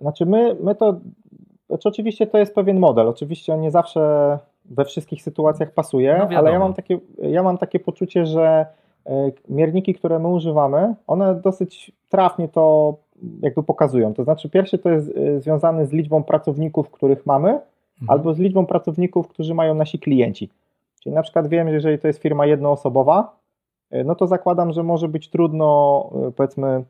Znaczy, 0.00 0.26
my, 0.26 0.56
my 0.64 0.74
to. 0.74 1.00
Znaczy 1.72 1.88
oczywiście 1.88 2.26
to 2.26 2.38
jest 2.38 2.54
pewien 2.54 2.78
model. 2.78 3.08
Oczywiście 3.08 3.54
on 3.54 3.60
nie 3.60 3.70
zawsze 3.70 4.38
we 4.64 4.84
wszystkich 4.84 5.22
sytuacjach 5.22 5.70
pasuje, 5.70 6.26
no 6.30 6.38
ale 6.38 6.52
ja 6.52 6.58
mam, 6.58 6.74
takie, 6.74 6.98
ja 7.22 7.42
mam 7.42 7.58
takie 7.58 7.80
poczucie, 7.80 8.26
że 8.26 8.66
e, 9.06 9.32
mierniki, 9.48 9.94
które 9.94 10.18
my 10.18 10.28
używamy, 10.28 10.94
one 11.06 11.34
dosyć 11.34 11.92
trafnie 12.08 12.48
to 12.48 12.94
jakby 13.42 13.62
pokazują. 13.62 14.14
To 14.14 14.24
znaczy, 14.24 14.50
pierwszy 14.50 14.78
to 14.78 14.90
jest 14.90 15.16
e, 15.16 15.40
związany 15.40 15.86
z 15.86 15.92
liczbą 15.92 16.22
pracowników, 16.22 16.90
których 16.90 17.26
mamy, 17.26 17.48
mhm. 17.48 17.62
albo 18.08 18.34
z 18.34 18.38
liczbą 18.38 18.66
pracowników, 18.66 19.28
którzy 19.28 19.54
mają 19.54 19.74
nasi 19.74 19.98
klienci. 19.98 20.50
Czyli 21.02 21.14
na 21.14 21.22
przykład 21.22 21.48
wiem, 21.48 21.68
że 21.68 21.74
jeżeli 21.74 21.98
to 21.98 22.06
jest 22.06 22.22
firma 22.22 22.46
jednoosobowa, 22.46 23.36
e, 23.90 24.04
no 24.04 24.14
to 24.14 24.26
zakładam, 24.26 24.72
że 24.72 24.82
może 24.82 25.08
być 25.08 25.30
trudno, 25.30 26.10
powiedzmy, 26.36 26.84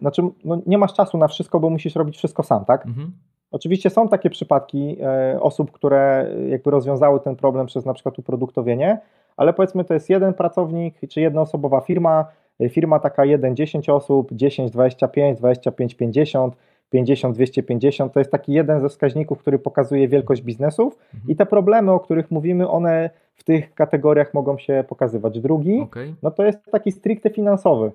znaczy 0.00 0.22
no 0.44 0.58
nie 0.66 0.78
masz 0.78 0.92
czasu 0.92 1.18
na 1.18 1.28
wszystko, 1.28 1.60
bo 1.60 1.70
musisz 1.70 1.96
robić 1.96 2.16
wszystko 2.16 2.42
sam, 2.42 2.64
tak? 2.64 2.86
Mhm. 2.86 3.12
Oczywiście 3.50 3.90
są 3.90 4.08
takie 4.08 4.30
przypadki 4.30 4.96
e, 5.02 5.40
osób, 5.40 5.72
które 5.72 6.30
jakby 6.48 6.70
rozwiązały 6.70 7.20
ten 7.20 7.36
problem 7.36 7.66
przez 7.66 7.84
na 7.84 7.94
przykład 7.94 8.18
uproduktowienie, 8.18 8.98
ale 9.36 9.52
powiedzmy 9.52 9.84
to 9.84 9.94
jest 9.94 10.10
jeden 10.10 10.34
pracownik 10.34 10.94
czy 11.08 11.20
jednoosobowa 11.20 11.80
firma, 11.80 12.26
firma 12.70 12.98
taka 12.98 13.24
1, 13.24 13.56
10 13.56 13.88
osób, 13.88 14.28
10, 14.32 14.70
25, 14.70 15.38
25, 15.38 15.94
50, 15.94 16.56
50, 16.90 17.34
250. 17.34 18.12
To 18.12 18.20
jest 18.20 18.30
taki 18.30 18.52
jeden 18.52 18.80
ze 18.80 18.88
wskaźników, 18.88 19.38
który 19.38 19.58
pokazuje 19.58 20.08
wielkość 20.08 20.42
biznesów 20.42 20.98
i 21.28 21.36
te 21.36 21.46
problemy, 21.46 21.92
o 21.92 22.00
których 22.00 22.30
mówimy, 22.30 22.68
one 22.68 23.10
w 23.34 23.44
tych 23.44 23.74
kategoriach 23.74 24.34
mogą 24.34 24.58
się 24.58 24.84
pokazywać. 24.88 25.40
Drugi, 25.40 25.80
okay. 25.80 26.14
no 26.22 26.30
to 26.30 26.44
jest 26.44 26.58
taki 26.72 26.92
stricte 26.92 27.30
finansowy, 27.30 27.92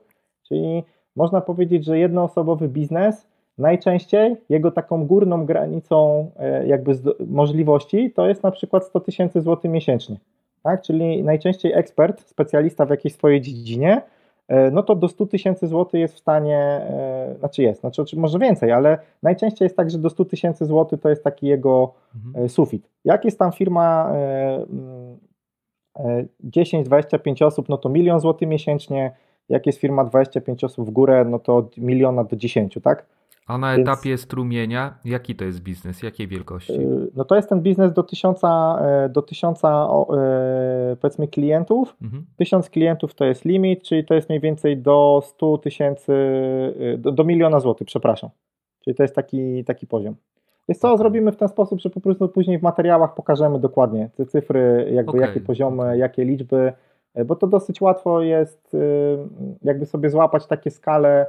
czyli 0.47 0.83
można 1.15 1.41
powiedzieć, 1.41 1.85
że 1.85 1.99
jednoosobowy 1.99 2.69
biznes 2.69 3.27
najczęściej 3.57 4.35
jego 4.49 4.71
taką 4.71 5.05
górną 5.05 5.45
granicą 5.45 6.31
e, 6.39 6.67
jakby 6.67 6.93
możliwości 7.27 8.11
to 8.11 8.27
jest 8.27 8.43
na 8.43 8.51
przykład 8.51 8.85
100 8.85 8.99
tysięcy 8.99 9.41
złotych 9.41 9.71
miesięcznie. 9.71 10.15
Tak? 10.63 10.81
Czyli 10.81 11.23
najczęściej 11.23 11.73
ekspert, 11.73 12.21
specjalista 12.29 12.85
w 12.85 12.89
jakiejś 12.89 13.13
swojej 13.13 13.41
dziedzinie 13.41 14.01
E, 14.47 14.71
no 14.71 14.83
to 14.83 14.95
do 14.95 15.07
100 15.07 15.25
tysięcy 15.25 15.67
złotych 15.67 16.01
jest 16.01 16.15
w 16.15 16.19
stanie, 16.19 16.57
e, 16.59 17.35
znaczy 17.39 17.63
jest, 17.63 17.81
znaczy 17.81 18.03
może 18.15 18.39
więcej, 18.39 18.71
ale 18.71 18.97
najczęściej 19.23 19.65
jest 19.65 19.77
tak, 19.77 19.89
że 19.89 19.97
do 19.97 20.09
100 20.09 20.25
tysięcy 20.25 20.65
złotych 20.65 21.01
to 21.01 21.09
jest 21.09 21.23
taki 21.23 21.47
jego 21.47 21.93
mhm. 22.15 22.49
Sufit. 22.49 22.89
Jak 23.05 23.25
jest 23.25 23.39
tam 23.39 23.51
firma 23.51 24.13
10-25 26.43 27.45
osób, 27.45 27.69
no 27.69 27.77
to 27.77 27.89
milion 27.89 28.19
złotych 28.19 28.47
miesięcznie, 28.47 29.11
jak 29.49 29.65
jest 29.65 29.79
firma 29.79 30.03
25 30.03 30.63
osób 30.63 30.87
w 30.87 30.91
górę, 30.91 31.25
no 31.29 31.39
to 31.39 31.57
od 31.57 31.77
miliona 31.77 32.23
do 32.23 32.35
10, 32.35 32.77
tak? 32.83 33.05
A 33.47 33.57
na 33.57 33.75
Więc, 33.75 33.89
etapie 33.89 34.17
strumienia, 34.17 34.99
jaki 35.05 35.35
to 35.35 35.45
jest 35.45 35.59
biznes? 35.59 36.03
Jakiej 36.03 36.27
wielkości? 36.27 36.73
Y, 36.73 37.11
no 37.15 37.25
to 37.25 37.35
jest 37.35 37.49
ten 37.49 37.61
biznes 37.61 37.93
do 37.93 38.03
tysiąca, 38.03 38.79
e, 38.81 39.09
do 39.09 39.21
tysiąca 39.21 39.87
e, 40.13 40.95
powiedzmy 41.01 41.27
klientów. 41.27 41.95
Mhm. 42.01 42.25
Tysiąc 42.37 42.69
klientów 42.69 43.15
to 43.15 43.25
jest 43.25 43.45
limit, 43.45 43.83
czyli 43.83 44.05
to 44.05 44.13
jest 44.13 44.29
mniej 44.29 44.41
więcej 44.41 44.77
do 44.77 45.21
100 45.25 45.57
tysięcy, 45.57 46.13
y, 46.81 46.97
do, 46.97 47.11
do, 47.11 47.23
miliona 47.23 47.59
złotych, 47.59 47.87
przepraszam. 47.87 48.29
Czyli 48.83 48.95
to 48.95 49.03
jest 49.03 49.15
taki, 49.15 49.63
taki 49.63 49.87
poziom. 49.87 50.15
Więc 50.69 50.79
co, 50.79 50.97
zrobimy 50.97 51.31
w 51.31 51.37
ten 51.37 51.47
sposób, 51.47 51.79
że 51.79 51.89
po 51.89 52.01
prostu 52.01 52.29
później 52.29 52.59
w 52.59 52.61
materiałach 52.61 53.15
pokażemy 53.15 53.59
dokładnie 53.59 54.09
te 54.15 54.25
cyfry, 54.25 54.89
jakby 54.91 55.11
okay. 55.11 55.21
jakie 55.21 55.39
poziomy, 55.39 55.97
jakie 55.97 56.25
liczby, 56.25 56.73
e, 57.13 57.25
bo 57.25 57.35
to 57.35 57.47
dosyć 57.47 57.81
łatwo 57.81 58.21
jest 58.21 58.73
y, 58.73 59.17
jakby 59.61 59.85
sobie 59.85 60.09
złapać 60.09 60.47
takie 60.47 60.71
skale 60.71 61.25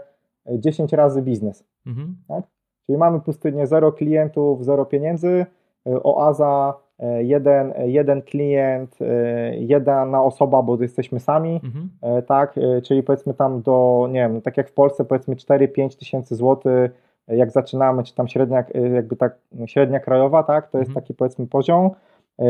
10 0.47 0.93
razy 0.93 1.23
biznes. 1.23 1.65
Mhm. 1.87 2.17
Tak? 2.29 2.45
Czyli 2.87 2.99
mamy 2.99 3.21
pustynię 3.21 3.67
zero 3.67 3.93
klientów, 3.93 4.65
zero 4.65 4.87
pieniędzy, 4.87 5.47
e, 5.87 6.03
oaza, 6.03 6.75
e, 6.99 7.25
jeden, 7.25 7.75
jeden 7.85 8.23
klient, 8.23 8.97
e, 9.01 9.57
jedna 9.57 10.23
osoba, 10.23 10.63
bo 10.63 10.83
jesteśmy 10.83 11.21
sami, 11.21 11.61
mhm. 11.65 11.91
tak, 12.23 12.55
czyli 12.83 13.03
powiedzmy 13.03 13.35
tam 13.35 13.63
do, 13.63 14.09
nie 14.13 14.21
wiem, 14.21 14.41
tak 14.43 14.57
jak 14.57 14.69
w 14.69 14.73
Polsce 14.73 15.05
powiedzmy 15.05 15.37
4-5 15.37 15.99
tysięcy 15.99 16.35
złotych, 16.35 17.05
jak 17.29 17.51
zaczynamy, 17.51 18.03
czy 18.03 18.15
tam 18.15 18.29
średnia, 18.29 18.65
jakby 18.95 19.17
tak 19.17 19.39
średnia 19.67 20.01
krajowa, 20.01 20.43
tak, 20.43 20.71
to 20.71 20.79
jest 20.79 20.89
mhm. 20.89 21.03
taki 21.05 21.15
powiedzmy 21.15 21.47
poziom. 21.47 21.91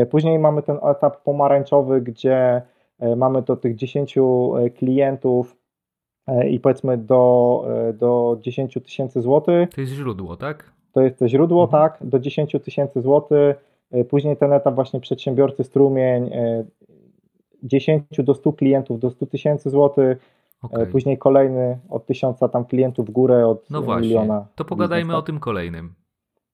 Później 0.09 0.39
mamy 0.39 0.61
ten 0.61 0.77
etap 0.83 1.23
pomarańczowy, 1.23 2.01
gdzie 2.01 2.61
mamy 3.15 3.41
do 3.41 3.55
tych 3.55 3.75
10 3.75 4.15
klientów, 4.77 5.55
E, 5.55 5.64
i 6.49 6.59
powiedzmy 6.59 6.97
do, 6.97 7.65
e, 7.89 7.93
do 7.93 8.37
10 8.41 8.73
tysięcy 8.83 9.21
złotych. 9.21 9.69
To 9.69 9.81
jest 9.81 9.93
źródło, 9.93 10.37
tak? 10.37 10.71
To 10.91 11.01
jest 11.01 11.19
to 11.19 11.27
źródło, 11.27 11.63
mhm. 11.63 11.83
tak, 11.83 12.09
do 12.09 12.19
10 12.19 12.55
tysięcy 12.63 13.01
złotych. 13.01 13.55
E, 13.91 14.03
później 14.03 14.37
ten 14.37 14.53
etap 14.53 14.75
właśnie 14.75 14.99
przedsiębiorcy 14.99 15.63
strumień 15.63 16.31
10 17.63 18.03
do 18.17 18.33
100 18.33 18.53
klientów 18.53 18.99
do 18.99 19.09
100 19.09 19.25
tysięcy 19.25 19.69
złotych. 19.69 20.35
Okay. 20.61 20.85
Później 20.85 21.17
kolejny 21.17 21.79
od 21.89 22.05
tysiąca 22.05 22.49
tam 22.49 22.65
klientów 22.65 23.07
w 23.07 23.11
górę 23.11 23.47
od 23.47 23.69
no 23.69 23.81
właśnie. 23.81 24.07
miliona. 24.07 24.45
To 24.55 24.65
pogadajmy 24.65 25.07
biznes, 25.07 25.19
o 25.19 25.21
tym 25.21 25.39
kolejnym. 25.39 25.93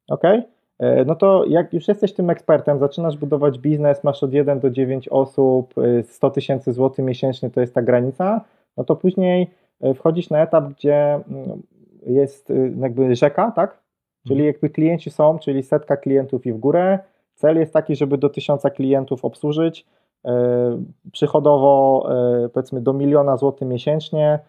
Okej. 0.09 0.39
Okay. 0.39 1.05
No 1.05 1.15
to 1.15 1.45
jak 1.47 1.73
już 1.73 1.87
jesteś 1.87 2.13
tym 2.13 2.29
ekspertem, 2.29 2.79
zaczynasz 2.79 3.17
budować 3.17 3.59
biznes, 3.59 4.03
masz 4.03 4.23
od 4.23 4.33
1 4.33 4.59
do 4.59 4.69
9 4.69 5.09
osób, 5.09 5.73
100 6.03 6.29
tysięcy 6.29 6.73
złotych 6.73 7.05
miesięcznie 7.05 7.49
to 7.49 7.61
jest 7.61 7.73
ta 7.73 7.81
granica, 7.81 8.41
no 8.77 8.83
to 8.83 8.95
później 8.95 9.47
E, 9.47 9.60
wchodzić 9.95 10.29
na 10.29 10.41
etap, 10.41 10.69
gdzie 10.69 11.13
mm, 11.13 11.61
jest 12.05 12.49
y, 12.49 12.73
jakby 12.79 13.15
rzeka, 13.15 13.51
tak? 13.51 13.81
Czyli 14.27 14.39
mhm. 14.39 14.47
jakby 14.47 14.69
klienci 14.69 15.11
są, 15.11 15.39
czyli 15.39 15.63
setka 15.63 15.97
klientów 15.97 16.45
i 16.45 16.53
w 16.53 16.57
górę. 16.57 16.99
Cel 17.35 17.57
jest 17.57 17.73
taki, 17.73 17.95
żeby 17.95 18.17
do 18.17 18.29
tysiąca 18.29 18.69
klientów 18.69 19.25
obsłużyć. 19.25 19.85
E, 20.25 20.83
przychodowo 21.11 22.05
e, 22.45 22.49
powiedzmy 22.49 22.81
do 22.81 22.93
miliona 22.93 23.37
złotych 23.37 23.67
miesięcznie, 23.67 24.39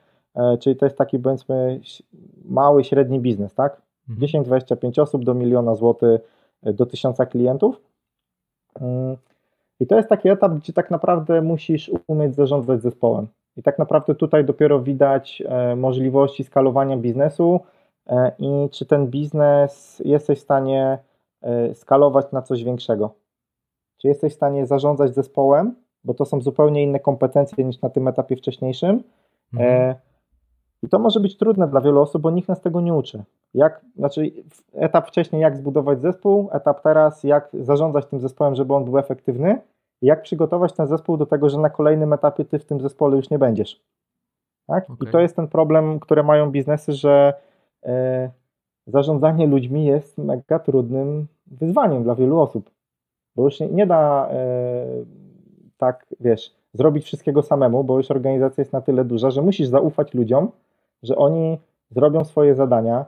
czyli 0.60 0.76
to 0.76 0.86
jest 0.86 0.98
taki 0.98 1.18
powiedzmy 1.18 1.80
mały, 2.44 2.84
średni 2.84 3.20
biznes, 3.20 3.54
tak? 3.54 3.82
10-25 4.08 4.72
mhm. 4.72 4.92
osób 4.96 5.24
do 5.24 5.34
miliona 5.34 5.74
złotych 5.74 6.20
do 6.62 6.86
tysiąca 6.86 7.26
klientów. 7.26 7.80
Mm, 8.80 9.16
I 9.80 9.86
to 9.86 9.96
jest 9.96 10.08
taki 10.08 10.28
etap, 10.28 10.52
gdzie 10.52 10.72
tak 10.72 10.90
naprawdę 10.90 11.42
musisz 11.42 11.90
umieć 12.06 12.34
zarządzać 12.34 12.82
zespołem. 12.82 13.26
I 13.56 13.62
tak 13.62 13.78
naprawdę 13.78 14.14
tutaj 14.14 14.44
dopiero 14.44 14.80
widać 14.80 15.42
e, 15.46 15.76
możliwości 15.76 16.44
skalowania 16.44 16.96
biznesu 16.96 17.60
e, 18.06 18.32
i 18.38 18.70
czy 18.70 18.86
ten 18.86 19.06
biznes 19.06 20.02
jesteś 20.04 20.38
w 20.38 20.42
stanie 20.42 20.98
e, 21.42 21.74
skalować 21.74 22.32
na 22.32 22.42
coś 22.42 22.64
większego. 22.64 23.14
Czy 23.98 24.08
jesteś 24.08 24.32
w 24.32 24.36
stanie 24.36 24.66
zarządzać 24.66 25.14
zespołem, 25.14 25.74
bo 26.04 26.14
to 26.14 26.24
są 26.24 26.40
zupełnie 26.40 26.82
inne 26.82 27.00
kompetencje 27.00 27.64
niż 27.64 27.80
na 27.80 27.90
tym 27.90 28.08
etapie 28.08 28.36
wcześniejszym. 28.36 29.02
Mhm. 29.54 29.94
I 30.82 30.88
to 30.88 30.98
może 30.98 31.20
być 31.20 31.36
trudne 31.36 31.68
dla 31.68 31.80
wielu 31.80 32.00
osób, 32.00 32.22
bo 32.22 32.30
nikt 32.30 32.48
nas 32.48 32.60
tego 32.60 32.80
nie 32.80 32.94
uczy. 32.94 33.24
Jak, 33.54 33.80
znaczy 33.96 34.30
etap 34.74 35.08
wcześniej, 35.08 35.42
jak 35.42 35.56
zbudować 35.56 36.00
zespół, 36.00 36.48
etap 36.52 36.82
teraz, 36.82 37.24
jak 37.24 37.48
zarządzać 37.60 38.06
tym 38.06 38.20
zespołem, 38.20 38.54
żeby 38.54 38.74
on 38.74 38.84
był 38.84 38.98
efektywny 38.98 39.60
jak 40.02 40.22
przygotować 40.22 40.72
ten 40.72 40.86
zespół 40.86 41.16
do 41.16 41.26
tego, 41.26 41.48
że 41.48 41.58
na 41.58 41.70
kolejnym 41.70 42.12
etapie 42.12 42.44
ty 42.44 42.58
w 42.58 42.64
tym 42.64 42.80
zespole 42.80 43.16
już 43.16 43.30
nie 43.30 43.38
będziesz. 43.38 43.80
Tak? 44.66 44.90
Okay. 44.90 45.08
I 45.08 45.12
to 45.12 45.20
jest 45.20 45.36
ten 45.36 45.48
problem, 45.48 46.00
który 46.00 46.22
mają 46.22 46.50
biznesy, 46.50 46.92
że 46.92 47.34
e, 47.84 48.30
zarządzanie 48.86 49.46
ludźmi 49.46 49.84
jest 49.84 50.18
mega 50.18 50.58
trudnym 50.58 51.26
wyzwaniem 51.46 52.02
dla 52.02 52.14
wielu 52.14 52.40
osób. 52.40 52.70
Bo 53.36 53.44
już 53.44 53.60
nie, 53.60 53.66
nie 53.66 53.86
da 53.86 54.28
e, 54.30 54.86
tak, 55.78 56.06
wiesz, 56.20 56.54
zrobić 56.74 57.04
wszystkiego 57.04 57.42
samemu, 57.42 57.84
bo 57.84 57.96
już 57.96 58.10
organizacja 58.10 58.62
jest 58.62 58.72
na 58.72 58.80
tyle 58.80 59.04
duża, 59.04 59.30
że 59.30 59.42
musisz 59.42 59.68
zaufać 59.68 60.14
ludziom, 60.14 60.50
że 61.02 61.16
oni 61.16 61.58
zrobią 61.90 62.24
swoje 62.24 62.54
zadania, 62.54 63.04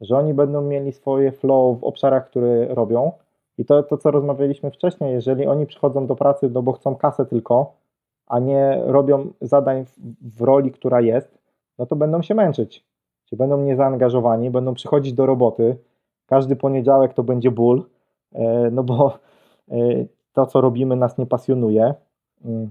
że 0.00 0.18
oni 0.18 0.34
będą 0.34 0.62
mieli 0.62 0.92
swoje 0.92 1.32
flow 1.32 1.80
w 1.80 1.84
obszarach, 1.84 2.30
które 2.30 2.74
robią, 2.74 3.12
i 3.58 3.64
to, 3.64 3.82
to, 3.82 3.96
co 3.96 4.10
rozmawialiśmy 4.10 4.70
wcześniej, 4.70 5.12
jeżeli 5.12 5.46
oni 5.46 5.66
przychodzą 5.66 6.06
do 6.06 6.16
pracy, 6.16 6.50
no 6.50 6.62
bo 6.62 6.72
chcą 6.72 6.96
kasę 6.96 7.26
tylko, 7.26 7.72
a 8.26 8.38
nie 8.38 8.82
robią 8.84 9.32
zadań 9.40 9.84
w, 9.84 9.98
w 10.38 10.42
roli, 10.42 10.70
która 10.70 11.00
jest, 11.00 11.38
no 11.78 11.86
to 11.86 11.96
będą 11.96 12.22
się 12.22 12.34
męczyć. 12.34 12.84
Czy 13.24 13.36
będą 13.36 13.62
niezaangażowani, 13.62 14.50
będą 14.50 14.74
przychodzić 14.74 15.12
do 15.12 15.26
roboty. 15.26 15.76
Każdy 16.26 16.56
poniedziałek 16.56 17.14
to 17.14 17.22
będzie 17.22 17.50
ból, 17.50 17.84
e, 18.32 18.70
no 18.70 18.82
bo 18.84 19.18
e, 19.70 19.76
to, 20.32 20.46
co 20.46 20.60
robimy, 20.60 20.96
nas 20.96 21.18
nie 21.18 21.26
pasjonuje. 21.26 21.94
Mm. 22.44 22.70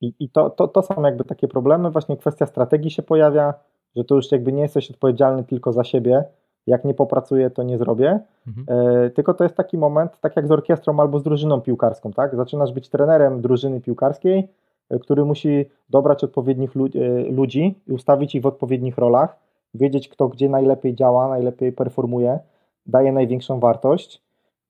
I, 0.00 0.14
i 0.18 0.28
to, 0.28 0.50
to, 0.50 0.68
to 0.68 0.82
są 0.82 1.02
jakby 1.02 1.24
takie 1.24 1.48
problemy. 1.48 1.90
Właśnie 1.90 2.16
kwestia 2.16 2.46
strategii 2.46 2.90
się 2.90 3.02
pojawia, 3.02 3.54
że 3.96 4.04
to 4.04 4.14
już 4.14 4.32
jakby 4.32 4.52
nie 4.52 4.62
jesteś 4.62 4.90
odpowiedzialny 4.90 5.44
tylko 5.44 5.72
za 5.72 5.84
siebie, 5.84 6.24
jak 6.66 6.84
nie 6.84 6.94
popracuję, 6.94 7.50
to 7.50 7.62
nie 7.62 7.78
zrobię. 7.78 8.20
Mhm. 8.46 8.78
E, 9.04 9.10
tylko 9.10 9.34
to 9.34 9.44
jest 9.44 9.56
taki 9.56 9.78
moment, 9.78 10.20
tak 10.20 10.36
jak 10.36 10.46
z 10.46 10.50
orkiestrą 10.50 11.00
albo 11.00 11.18
z 11.18 11.22
drużyną 11.22 11.60
piłkarską, 11.60 12.12
tak? 12.12 12.36
Zaczynasz 12.36 12.72
być 12.72 12.88
trenerem 12.88 13.40
drużyny 13.40 13.80
piłkarskiej, 13.80 14.48
e, 14.90 14.98
który 14.98 15.24
musi 15.24 15.64
dobrać 15.90 16.24
odpowiednich 16.24 16.74
lu 16.74 16.86
e, 16.86 16.88
ludzi 17.30 17.80
i 17.86 17.92
ustawić 17.92 18.34
ich 18.34 18.42
w 18.42 18.46
odpowiednich 18.46 18.98
rolach, 18.98 19.36
wiedzieć 19.74 20.08
kto 20.08 20.28
gdzie 20.28 20.48
najlepiej 20.48 20.94
działa, 20.94 21.28
najlepiej 21.28 21.72
performuje, 21.72 22.38
daje 22.86 23.12
największą 23.12 23.60
wartość. 23.60 24.22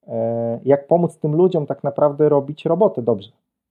E, 0.09 0.61
jak 0.64 0.87
pomóc 0.87 1.18
tym 1.18 1.35
ludziom 1.35 1.66
tak 1.66 1.85
naprawdę 1.85 2.28
robić 2.28 2.64
robotę 2.64 3.02
dobrze. 3.02 3.31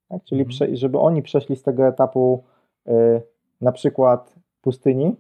Tak? 0.10 0.24
Czyli 0.24 0.42
mhm. 0.42 0.76
żeby 0.76 1.00
oni 1.00 1.22
przeszli 1.22 1.56
z 1.56 1.64
tego 1.64 1.88
etapu 1.88 2.44
e, 2.88 3.22
na 3.62 3.72
przykład 3.72 4.36
pustyni, 4.62 5.16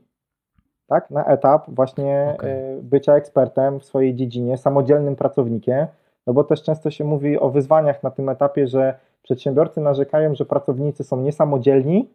tak, 0.91 1.11
na 1.11 1.25
etap 1.25 1.65
właśnie 1.67 2.33
okay. 2.35 2.79
Bycia 2.81 3.15
ekspertem 3.15 3.79
w 3.79 3.85
swojej 3.85 4.15
dziedzinie, 4.15 4.57
samodzielnym 4.57 5.15
pracownikiem, 5.15 5.87
no 6.27 6.33
bo 6.33 6.43
też 6.43 6.63
często 6.63 6.91
się 6.91 7.03
mówi 7.03 7.39
o 7.39 7.49
wyzwaniach 7.49 8.03
na 8.03 8.11
tym 8.11 8.29
etapie, 8.29 8.67
że 8.67 8.99
przedsiębiorcy 9.23 9.81
narzekają, 9.81 10.35
że 10.35 10.45
pracownicy 10.45 11.03
są 11.03 11.21
niesamodzielni, 11.21 12.09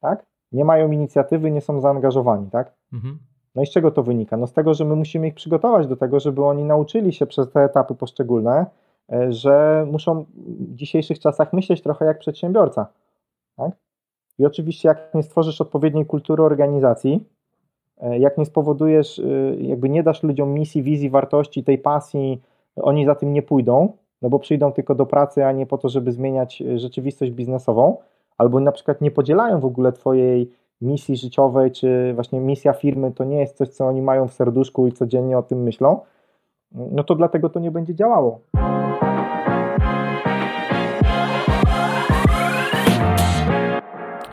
tak, 0.00 0.26
nie 0.52 0.64
mają 0.64 0.90
inicjatywy, 0.90 1.50
nie 1.50 1.60
są 1.60 1.80
zaangażowani, 1.80 2.50
tak. 2.50 2.72
Mhm. 2.92 3.18
No 3.54 3.62
i 3.62 3.66
z 3.66 3.70
czego 3.70 3.90
to 3.90 4.02
wynika? 4.02 4.36
No 4.36 4.46
z 4.46 4.52
tego, 4.52 4.74
że 4.74 4.84
my 4.84 4.96
musimy 4.96 5.28
ich 5.28 5.34
przygotować 5.34 5.86
do 5.86 5.96
tego, 5.96 6.20
żeby 6.20 6.44
oni 6.44 6.64
nauczyli 6.64 7.12
się 7.12 7.26
przez 7.26 7.50
te 7.50 7.60
etapy 7.60 7.94
poszczególne, 7.94 8.66
e, 9.12 9.32
że 9.32 9.86
muszą 9.92 10.24
w 10.46 10.74
dzisiejszych 10.74 11.18
czasach 11.18 11.52
myśleć 11.52 11.82
trochę 11.82 12.04
jak 12.04 12.18
przedsiębiorca, 12.18 12.86
tak. 13.56 13.70
I 14.38 14.46
oczywiście 14.46 14.88
jak 14.88 15.14
nie 15.14 15.22
stworzysz 15.22 15.60
odpowiedniej 15.60 16.06
kultury 16.06 16.42
organizacji, 16.42 17.37
jak 18.18 18.38
nie 18.38 18.44
spowodujesz, 18.44 19.22
jakby 19.58 19.88
nie 19.88 20.02
dasz 20.02 20.22
ludziom 20.22 20.54
misji, 20.54 20.82
wizji, 20.82 21.10
wartości, 21.10 21.64
tej 21.64 21.78
pasji, 21.78 22.42
oni 22.76 23.06
za 23.06 23.14
tym 23.14 23.32
nie 23.32 23.42
pójdą, 23.42 23.92
no 24.22 24.30
bo 24.30 24.38
przyjdą 24.38 24.72
tylko 24.72 24.94
do 24.94 25.06
pracy, 25.06 25.44
a 25.44 25.52
nie 25.52 25.66
po 25.66 25.78
to, 25.78 25.88
żeby 25.88 26.12
zmieniać 26.12 26.62
rzeczywistość 26.76 27.32
biznesową, 27.32 27.96
albo 28.38 28.60
na 28.60 28.72
przykład 28.72 29.00
nie 29.00 29.10
podzielają 29.10 29.60
w 29.60 29.64
ogóle 29.64 29.92
Twojej 29.92 30.50
misji 30.80 31.16
życiowej, 31.16 31.70
czy 31.70 32.12
właśnie 32.14 32.40
misja 32.40 32.72
firmy 32.72 33.12
to 33.12 33.24
nie 33.24 33.40
jest 33.40 33.56
coś, 33.56 33.68
co 33.68 33.86
oni 33.86 34.02
mają 34.02 34.28
w 34.28 34.32
serduszku 34.32 34.86
i 34.86 34.92
codziennie 34.92 35.38
o 35.38 35.42
tym 35.42 35.62
myślą, 35.62 36.00
no 36.72 37.04
to 37.04 37.14
dlatego 37.14 37.48
to 37.48 37.60
nie 37.60 37.70
będzie 37.70 37.94
działało. 37.94 38.40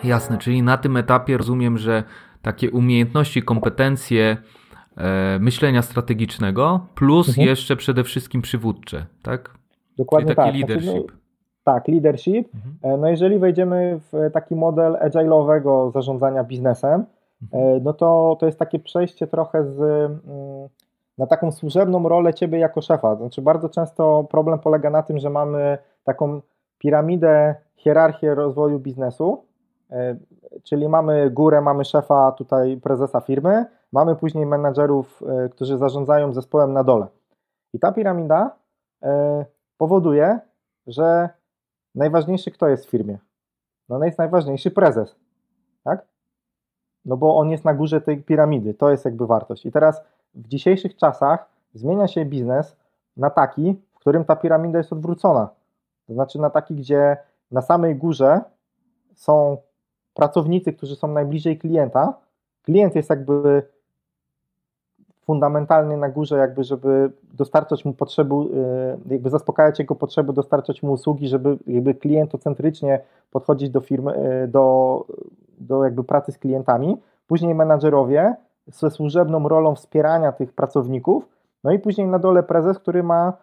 Jasne, 0.04 0.38
czyli 0.38 0.64
na 0.64 0.78
tym 0.78 0.98
etapie 0.98 1.38
rozumiem, 1.38 1.78
że 1.78 2.04
takie 2.46 2.72
umiejętności, 2.72 3.42
kompetencje 3.42 4.38
e, 4.98 5.40
myślenia 5.40 5.82
strategicznego, 5.82 6.88
plus 6.96 7.30
mhm. 7.30 7.48
jeszcze 7.48 7.76
przede 7.76 8.04
wszystkim 8.04 8.42
przywódcze, 8.42 9.06
tak? 9.24 9.54
Dokładnie 9.98 10.26
czyli 10.26 10.36
taki 10.36 10.52
tak. 10.52 10.60
leadership. 10.60 10.92
Znaczy, 10.92 11.08
no, 11.08 11.74
tak, 11.74 11.88
leadership. 11.88 12.56
Mhm. 12.56 12.76
E, 12.82 12.98
no 12.98 13.10
jeżeli 13.10 13.40
wejdziemy 13.40 14.00
w 14.12 14.32
taki 14.34 14.56
model 14.56 14.94
agile'owego 14.94 15.92
zarządzania 15.92 16.44
biznesem, 16.44 17.06
mhm. 17.42 17.64
E, 17.64 17.80
no 17.80 17.94
to 17.94 18.38
to 18.40 18.46
jest 18.46 18.60
takie 18.60 18.80
przejście 18.80 19.28
trochę 19.28 19.64
z, 19.64 19.80
mm, 19.80 20.70
na 21.18 21.28
taką 21.28 21.52
służebną 21.52 22.10
rolę 22.10 22.34
ciebie 22.34 22.60
jako 22.60 22.82
szefa. 22.82 23.16
Znaczy 23.16 23.42
bardzo 23.42 23.70
często 23.70 24.28
problem 24.32 24.60
polega 24.60 24.90
na 24.90 25.04
tym, 25.04 25.20
że 25.20 25.30
mamy 25.30 25.78
taką 26.04 26.42
piramidę, 26.78 27.56
hierarchię 27.76 28.36
rozwoju 28.36 28.80
biznesu, 28.80 29.45
czyli 30.64 30.90
mamy 30.90 31.32
górę, 31.32 31.62
mamy 31.62 31.86
szefa, 31.86 32.32
tutaj 32.32 32.78
prezesa 32.78 33.22
firmy, 33.22 33.66
mamy 33.92 34.16
później 34.16 34.46
menadżerów, 34.46 35.24
którzy 35.52 35.78
zarządzają 35.78 36.34
zespołem 36.34 36.74
na 36.74 36.84
dole. 36.84 37.08
I 37.74 37.80
ta 37.80 37.92
piramida 37.92 38.56
powoduje, 39.78 40.40
że 40.88 41.30
najważniejszy 41.96 42.52
kto 42.52 42.68
jest 42.68 42.86
w 42.86 42.90
firmie? 42.90 43.18
No 43.90 44.06
jest 44.06 44.18
najważniejszy 44.18 44.72
prezes, 44.72 45.16
tak? 45.84 46.06
No 47.06 47.18
bo 47.18 47.38
on 47.38 47.50
jest 47.50 47.66
na 47.66 47.74
górze 47.74 48.02
tej 48.02 48.24
piramidy, 48.24 48.74
to 48.74 48.92
jest 48.92 49.06
jakby 49.06 49.28
wartość. 49.28 49.66
I 49.66 49.72
teraz 49.72 50.02
w 50.34 50.48
dzisiejszych 50.48 50.96
czasach 50.96 51.50
zmienia 51.74 52.08
się 52.08 52.26
biznes 52.26 52.76
na 53.18 53.30
taki, 53.30 53.82
w 53.94 54.00
którym 54.00 54.26
ta 54.26 54.36
piramida 54.36 54.78
jest 54.78 54.94
odwrócona. 54.94 55.50
To 56.08 56.14
znaczy 56.14 56.40
na 56.40 56.50
taki, 56.50 56.76
gdzie 56.76 57.18
na 57.52 57.62
samej 57.62 57.96
górze 57.96 58.42
są 59.16 59.58
pracownicy, 60.16 60.74
którzy 60.74 60.96
są 60.96 61.08
najbliżej 61.08 61.58
klienta. 61.58 62.14
Klient 62.64 62.96
jest 62.96 63.10
jakby 63.10 63.64
fundamentalny 65.26 65.98
na 65.98 66.10
górze, 66.10 66.38
jakby 66.38 66.64
żeby 66.64 67.12
dostarczać 67.34 67.86
mu 67.86 67.94
potrzeby, 67.94 68.36
y, 69.10 69.14
jakby 69.14 69.30
zaspokajać 69.30 69.80
jego 69.80 69.96
potrzeby, 69.96 70.34
dostarczać 70.34 70.84
mu 70.84 70.92
usługi, 70.92 71.28
żeby 71.28 71.58
jakby 71.68 71.94
klientocentrycznie 71.94 73.00
podchodzić 73.32 73.70
do 73.70 73.82
firmy, 73.82 74.44
y, 74.44 74.48
do, 74.48 75.06
do 75.58 75.84
jakby 75.84 76.04
pracy 76.04 76.32
z 76.32 76.38
klientami. 76.38 76.98
Później 77.28 77.56
menadżerowie 77.56 78.36
ze 78.68 78.92
służebną 78.92 79.48
rolą 79.48 79.76
wspierania 79.76 80.32
tych 80.32 80.54
pracowników, 80.54 81.30
no 81.64 81.72
i 81.72 81.80
później 81.80 82.08
na 82.08 82.20
dole 82.20 82.44
prezes, 82.44 82.80
który 82.80 83.04
ma, 83.04 83.34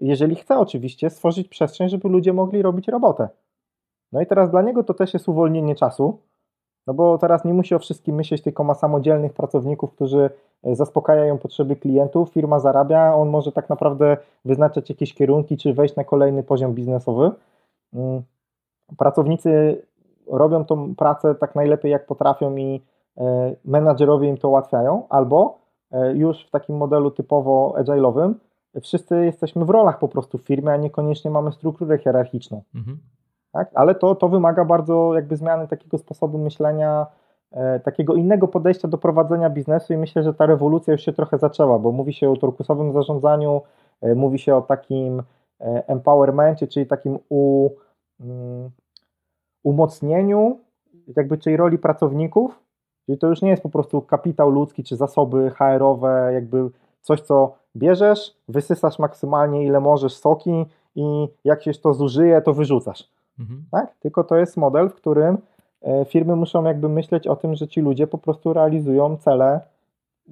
jeżeli 0.00 0.34
chce 0.34 0.58
oczywiście, 0.58 1.10
stworzyć 1.10 1.48
przestrzeń, 1.48 1.88
żeby 1.88 2.08
ludzie 2.08 2.32
mogli 2.32 2.62
robić 2.62 2.88
robotę. 2.88 3.28
No 4.12 4.20
i 4.20 4.26
teraz 4.26 4.50
dla 4.50 4.62
niego 4.62 4.84
to 4.84 4.94
też 4.94 5.14
jest 5.14 5.28
uwolnienie 5.28 5.74
czasu, 5.74 6.18
no 6.86 6.94
bo 6.94 7.18
teraz 7.18 7.44
nie 7.44 7.54
musi 7.54 7.74
o 7.74 7.78
wszystkim 7.78 8.16
myśleć, 8.16 8.42
tylko 8.42 8.64
ma 8.64 8.74
samodzielnych 8.74 9.32
pracowników, 9.32 9.94
którzy 9.94 10.30
e, 10.62 10.76
zaspokajają 10.76 11.38
potrzeby 11.38 11.76
klientów, 11.76 12.30
firma 12.30 12.60
zarabia, 12.60 13.14
on 13.14 13.28
może 13.28 13.52
tak 13.52 13.68
naprawdę 13.68 14.16
wyznaczać 14.44 14.90
jakieś 14.90 15.14
kierunki, 15.14 15.56
czy 15.56 15.74
wejść 15.74 15.96
na 15.96 16.04
kolejny 16.04 16.42
poziom 16.42 16.74
biznesowy. 16.74 17.30
Mm, 17.94 18.22
pracownicy 18.98 19.82
robią 20.26 20.64
tą 20.64 20.94
pracę 20.94 21.34
tak 21.34 21.54
najlepiej 21.54 21.92
jak 21.92 22.06
potrafią 22.06 22.56
i 22.56 22.80
e, 23.16 23.56
menadżerowie 23.64 24.28
im 24.28 24.36
to 24.36 24.48
ułatwiają, 24.48 25.08
albo 25.08 25.58
e, 25.90 26.12
już 26.12 26.46
w 26.46 26.50
takim 26.50 26.76
modelu 26.76 27.10
typowo 27.10 27.74
agile'owym 27.78 28.34
wszyscy 28.82 29.24
jesteśmy 29.24 29.64
w 29.64 29.70
rolach 29.70 29.98
po 29.98 30.08
prostu 30.08 30.38
w 30.38 30.42
firmie, 30.42 30.72
a 30.72 30.76
niekoniecznie 30.76 31.30
mamy 31.30 31.52
strukturę 31.52 31.98
hierarchiczną. 31.98 32.62
Mhm 32.74 32.98
tak? 33.52 33.70
ale 33.74 33.94
to, 33.94 34.14
to 34.14 34.28
wymaga 34.28 34.64
bardzo 34.64 35.14
jakby 35.14 35.36
zmiany 35.36 35.68
takiego 35.68 35.98
sposobu 35.98 36.38
myślenia, 36.38 37.06
e, 37.52 37.80
takiego 37.80 38.14
innego 38.14 38.48
podejścia 38.48 38.88
do 38.88 38.98
prowadzenia 38.98 39.50
biznesu 39.50 39.92
i 39.92 39.96
myślę, 39.96 40.22
że 40.22 40.34
ta 40.34 40.46
rewolucja 40.46 40.92
już 40.92 41.02
się 41.02 41.12
trochę 41.12 41.38
zaczęła, 41.38 41.78
bo 41.78 41.92
mówi 41.92 42.12
się 42.12 42.30
o 42.30 42.36
turkusowym 42.36 42.92
zarządzaniu, 42.92 43.62
e, 44.00 44.14
mówi 44.14 44.38
się 44.38 44.56
o 44.56 44.62
takim 44.62 45.22
e, 45.60 45.88
empowermencie, 45.88 46.66
czyli 46.66 46.86
takim 46.86 47.18
u, 47.28 47.70
um, 48.20 48.70
umocnieniu 49.62 50.58
jakby 51.16 51.38
czyli 51.38 51.56
roli 51.56 51.78
pracowników, 51.78 52.60
czyli 53.06 53.18
to 53.18 53.26
już 53.26 53.42
nie 53.42 53.50
jest 53.50 53.62
po 53.62 53.68
prostu 53.68 54.02
kapitał 54.02 54.50
ludzki 54.50 54.84
czy 54.84 54.96
zasoby 54.96 55.50
HR-owe, 55.50 56.30
jakby 56.32 56.70
coś, 57.00 57.20
co 57.20 57.54
bierzesz, 57.76 58.36
wysysasz 58.48 58.98
maksymalnie 58.98 59.64
ile 59.64 59.80
możesz 59.80 60.16
soki 60.16 60.66
i 60.94 61.28
jak 61.44 61.62
się 61.62 61.72
to 61.72 61.94
zużyje, 61.94 62.42
to 62.42 62.52
wyrzucasz. 62.52 63.08
Mhm. 63.38 63.64
Tak? 63.70 63.94
Tylko 64.00 64.24
to 64.24 64.36
jest 64.36 64.56
model, 64.56 64.88
w 64.88 64.94
którym 64.94 65.38
e, 65.82 66.04
firmy 66.04 66.36
muszą 66.36 66.64
jakby 66.64 66.88
myśleć 66.88 67.26
o 67.26 67.36
tym, 67.36 67.54
że 67.54 67.68
ci 67.68 67.80
ludzie 67.80 68.06
po 68.06 68.18
prostu 68.18 68.52
realizują 68.52 69.16
cele 69.16 69.60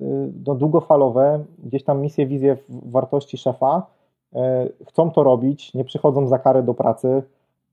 y, 0.02 0.32
no, 0.46 0.54
długofalowe, 0.54 1.44
gdzieś 1.58 1.84
tam 1.84 2.00
misje, 2.00 2.26
wizje 2.26 2.56
wartości 2.68 3.38
szefa, 3.38 3.86
e, 4.34 4.68
chcą 4.88 5.10
to 5.10 5.22
robić, 5.22 5.74
nie 5.74 5.84
przychodzą 5.84 6.26
za 6.26 6.38
karę 6.38 6.62
do 6.62 6.74
pracy 6.74 7.22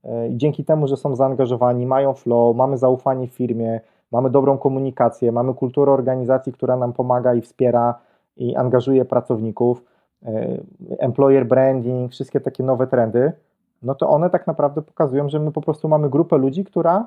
e, 0.04 0.28
i 0.28 0.36
dzięki 0.36 0.64
temu, 0.64 0.88
że 0.88 0.96
są 0.96 1.16
zaangażowani, 1.16 1.86
mają 1.86 2.14
flow, 2.14 2.56
mamy 2.56 2.78
zaufanie 2.78 3.28
w 3.28 3.32
firmie, 3.32 3.80
mamy 4.12 4.30
dobrą 4.30 4.58
komunikację, 4.58 5.32
mamy 5.32 5.54
kulturę 5.54 5.92
organizacji, 5.92 6.52
która 6.52 6.76
nam 6.76 6.92
pomaga 6.92 7.34
i 7.34 7.40
wspiera 7.40 7.98
i 8.36 8.56
angażuje 8.56 9.04
pracowników, 9.04 9.84
employer 10.98 11.46
branding, 11.46 12.12
wszystkie 12.12 12.40
takie 12.40 12.62
nowe 12.62 12.86
trendy, 12.86 13.32
no 13.82 13.94
to 13.94 14.08
one 14.08 14.30
tak 14.30 14.46
naprawdę 14.46 14.82
pokazują, 14.82 15.28
że 15.28 15.40
my 15.40 15.52
po 15.52 15.60
prostu 15.60 15.88
mamy 15.88 16.10
grupę 16.10 16.38
ludzi, 16.38 16.64
która 16.64 17.06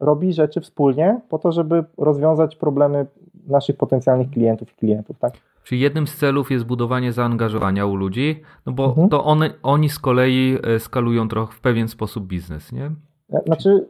robi 0.00 0.32
rzeczy 0.32 0.60
wspólnie 0.60 1.20
po 1.28 1.38
to, 1.38 1.52
żeby 1.52 1.84
rozwiązać 1.98 2.56
problemy 2.56 3.06
naszych 3.46 3.76
potencjalnych 3.76 4.30
klientów 4.30 4.72
i 4.72 4.74
klientów, 4.74 5.18
tak? 5.18 5.32
Czyli 5.64 5.80
jednym 5.80 6.06
z 6.06 6.16
celów 6.16 6.50
jest 6.50 6.64
budowanie 6.64 7.12
zaangażowania 7.12 7.86
u 7.86 7.96
ludzi, 7.96 8.42
no 8.66 8.72
bo 8.72 8.84
mhm. 8.84 9.08
to 9.08 9.24
one, 9.24 9.50
oni 9.62 9.88
z 9.88 9.98
kolei 9.98 10.58
e, 10.62 10.80
skalują 10.80 11.28
trochę 11.28 11.52
w 11.52 11.60
pewien 11.60 11.88
sposób 11.88 12.26
biznes, 12.26 12.72
nie? 12.72 12.90
E, 13.32 13.42
znaczy, 13.46 13.88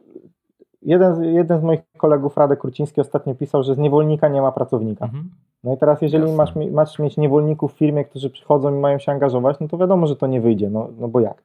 jeden, 0.83 1.25
jeden 1.25 1.61
z 1.61 1.63
moich 1.63 1.81
kolegów, 1.97 2.37
Radek 2.37 2.61
Kruciński, 2.61 3.01
ostatnio 3.01 3.35
pisał, 3.35 3.63
że 3.63 3.75
z 3.75 3.79
niewolnika 3.79 4.29
nie 4.29 4.43
ma 4.43 4.53
pracownika. 4.53 5.05
Mhm. 5.05 5.31
No 5.65 5.75
i 5.75 5.79
teraz, 5.79 6.03
jeżeli 6.03 6.33
masz, 6.33 6.53
masz 6.73 6.99
mieć 6.99 7.17
niewolników 7.17 7.73
w 7.75 7.79
firmie, 7.79 8.05
którzy 8.05 8.31
przychodzą 8.31 8.75
i 8.77 8.79
mają 8.79 8.99
się 8.99 9.13
angażować, 9.13 9.57
no 9.61 9.69
to 9.69 9.79
wiadomo, 9.79 10.07
że 10.07 10.17
to 10.17 10.27
nie 10.27 10.41
wyjdzie, 10.41 10.71
no, 10.71 10.89
no 10.99 11.09
bo 11.09 11.21
jak? 11.21 11.43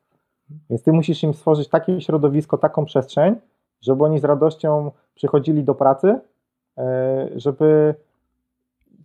Więc 0.69 0.83
ty 0.83 0.93
musisz 0.93 1.23
im 1.23 1.33
stworzyć 1.33 1.67
takie 1.67 2.01
środowisko, 2.01 2.57
taką 2.57 2.85
przestrzeń, 2.85 3.35
żeby 3.81 4.03
oni 4.03 4.19
z 4.19 4.23
radością 4.23 4.91
przychodzili 5.15 5.63
do 5.63 5.75
pracy, 5.75 6.19
e, 6.77 7.29
żeby 7.35 7.95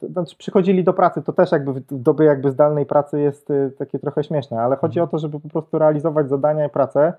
znaczy 0.02 0.36
przychodzili 0.36 0.84
do 0.84 0.92
pracy, 0.92 1.22
to 1.22 1.32
też 1.32 1.52
jakby 1.52 1.72
w 1.72 2.02
dobie 2.02 2.26
jakby 2.26 2.50
zdalnej 2.50 2.86
pracy 2.86 3.20
jest 3.20 3.50
e, 3.50 3.70
takie 3.70 3.98
trochę 3.98 4.24
śmieszne, 4.24 4.60
ale 4.60 4.76
chodzi 4.76 5.00
o 5.00 5.06
to, 5.06 5.18
żeby 5.18 5.40
po 5.40 5.48
prostu 5.48 5.78
realizować 5.78 6.28
zadania 6.28 6.66
i 6.66 6.70
pracę, 6.70 7.12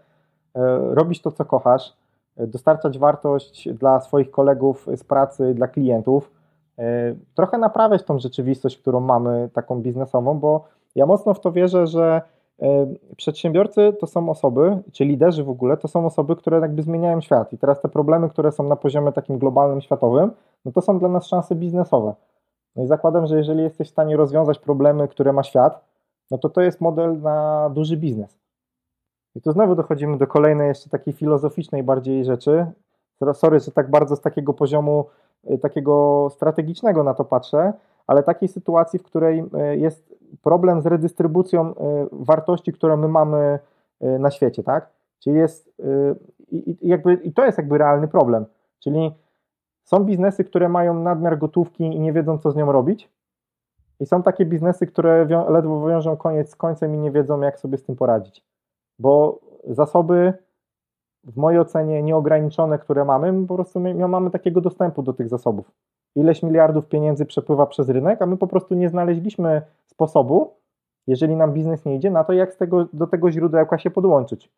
e, 0.56 0.80
robić 0.96 1.22
to, 1.22 1.32
co 1.32 1.46
kochasz, 1.46 1.94
dostarczać 2.38 3.00
wartość 3.00 3.70
dla 3.74 4.02
swoich 4.02 4.32
kolegów 4.32 4.88
z 4.96 5.04
pracy, 5.04 5.54
dla 5.54 5.68
klientów, 5.68 6.32
trochę 7.36 7.58
naprawiać 7.58 8.04
tą 8.04 8.20
rzeczywistość, 8.20 8.78
którą 8.78 9.00
mamy, 9.00 9.50
taką 9.54 9.82
biznesową, 9.82 10.40
bo 10.40 10.66
ja 10.96 11.06
mocno 11.06 11.34
w 11.34 11.40
to 11.40 11.52
wierzę, 11.52 11.88
że 11.88 12.22
przedsiębiorcy 13.18 13.94
to 14.00 14.08
są 14.08 14.30
osoby, 14.30 14.78
czy 14.91 15.06
liderzy 15.06 15.44
w 15.44 15.50
ogóle, 15.50 15.78
to 15.78 15.88
są 15.88 16.06
osoby, 16.06 16.36
które 16.36 16.60
jakby 16.60 16.82
zmieniają 16.82 17.22
świat. 17.22 17.54
I 17.54 17.58
teraz 17.58 17.82
te 17.82 17.89
problemy, 17.89 18.30
które 18.30 18.52
są 18.52 18.63
na 18.63 18.76
poziomie 18.76 19.12
takim 19.12 19.38
globalnym, 19.38 19.82
światowym, 19.82 20.32
no 20.65 20.72
to 20.72 20.82
są 20.82 21.00
dla 21.00 21.10
nas 21.10 21.28
szanse 21.28 21.56
biznesowe. 21.56 22.15
No 22.76 22.84
i 22.84 22.88
zakładam, 22.88 23.28
że 23.28 23.38
jeżeli 23.38 23.63
jesteś 23.63 23.88
w 23.88 23.91
stanie 23.91 24.18
rozwiązać 24.18 24.60
problemy, 24.60 25.08
które 25.08 25.34
ma 25.34 25.44
świat, 25.44 25.86
no 26.32 26.38
to 26.38 26.50
to 26.50 26.62
jest 26.62 26.82
model 26.82 27.22
na 27.22 27.70
duży 27.70 27.98
biznes. 27.98 28.38
I 29.36 29.41
tu 29.41 29.52
znowu 29.52 29.76
dochodzimy 29.76 30.18
do 30.18 30.28
kolejnej 30.28 30.68
jeszcze 30.68 30.89
takiej 30.89 31.13
filozoficznej 31.13 31.84
bardziej 31.84 32.26
rzeczy. 32.26 32.65
Sorry, 33.34 33.60
że 33.60 33.72
tak 33.72 33.89
bardzo 33.89 34.15
z 34.15 34.22
takiego 34.22 34.54
poziomu 34.54 35.06
e, 35.44 35.58
takiego 35.58 36.28
strategicznego 36.32 37.04
na 37.04 37.13
to 37.13 37.26
patrzę, 37.26 37.74
ale 38.08 38.24
takiej 38.24 38.50
sytuacji, 38.50 39.00
w 39.00 39.04
której 39.04 39.44
e, 39.54 39.78
jest 39.78 40.14
problem 40.42 40.82
z 40.82 40.86
redystrybucją 40.86 41.76
e, 41.76 42.08
wartości, 42.12 42.74
które 42.74 42.98
my 42.98 43.08
mamy 43.08 43.60
e, 44.02 44.20
na 44.20 44.32
świecie, 44.32 44.64
tak? 44.64 44.90
Czyli 45.20 45.36
jest 45.36 45.82
i, 46.52 46.78
jakby, 46.82 47.14
i 47.14 47.34
to 47.34 47.46
jest 47.46 47.58
jakby 47.58 47.78
realny 47.78 48.08
problem. 48.08 48.46
Czyli 48.80 49.12
są 49.84 50.04
biznesy, 50.04 50.44
które 50.44 50.70
mają 50.70 50.94
nadmiar 50.94 51.38
gotówki 51.38 51.84
i 51.84 52.00
nie 52.00 52.14
wiedzą, 52.14 52.38
co 52.38 52.52
z 52.52 52.56
nią 52.56 52.72
robić. 52.72 53.10
I 54.00 54.06
są 54.06 54.24
takie 54.24 54.46
biznesy, 54.46 54.88
które 54.88 55.26
wią 55.26 55.52
ledwo 55.52 55.88
wiążą 55.88 56.18
koniec 56.18 56.50
z 56.50 56.56
końcem 56.56 56.96
i 56.96 56.98
nie 56.98 57.12
wiedzą, 57.12 57.42
jak 57.42 57.60
sobie 57.60 57.78
z 57.78 57.84
tym 57.84 57.96
poradzić. 57.96 58.46
Bo 59.00 59.40
zasoby, 59.68 60.34
w 61.24 61.38
mojej 61.38 61.60
ocenie, 61.60 62.04
nieograniczone, 62.04 62.80
które 62.80 63.06
mamy, 63.06 63.48
po 63.48 63.56
prostu 63.56 63.80
nie 63.80 64.08
mamy 64.08 64.32
takiego 64.32 64.62
dostępu 64.62 65.04
do 65.04 65.14
tych 65.14 65.30
zasobów. 65.30 65.72
Ileś 66.16 66.44
miliardów 66.44 66.88
pieniędzy 66.88 67.26
przepływa 67.26 67.66
przez 67.66 67.90
rynek, 67.90 68.22
a 68.22 68.26
my 68.26 68.38
po 68.38 68.48
prostu 68.48 68.76
nie 68.76 68.90
znaleźliśmy 68.90 69.62
sposobu, 69.95 70.53
jeżeli 71.08 71.36
nam 71.36 71.53
biznes 71.53 71.86
nie 71.86 71.95
idzie, 71.95 72.12
na 72.12 72.23
to, 72.23 72.34
jak 72.34 72.53
z 72.53 72.58
tego, 72.58 72.86
do 72.93 73.08
tego 73.08 73.31
źródełka 73.31 73.77
się 73.77 73.91
podłączyć. 73.91 74.51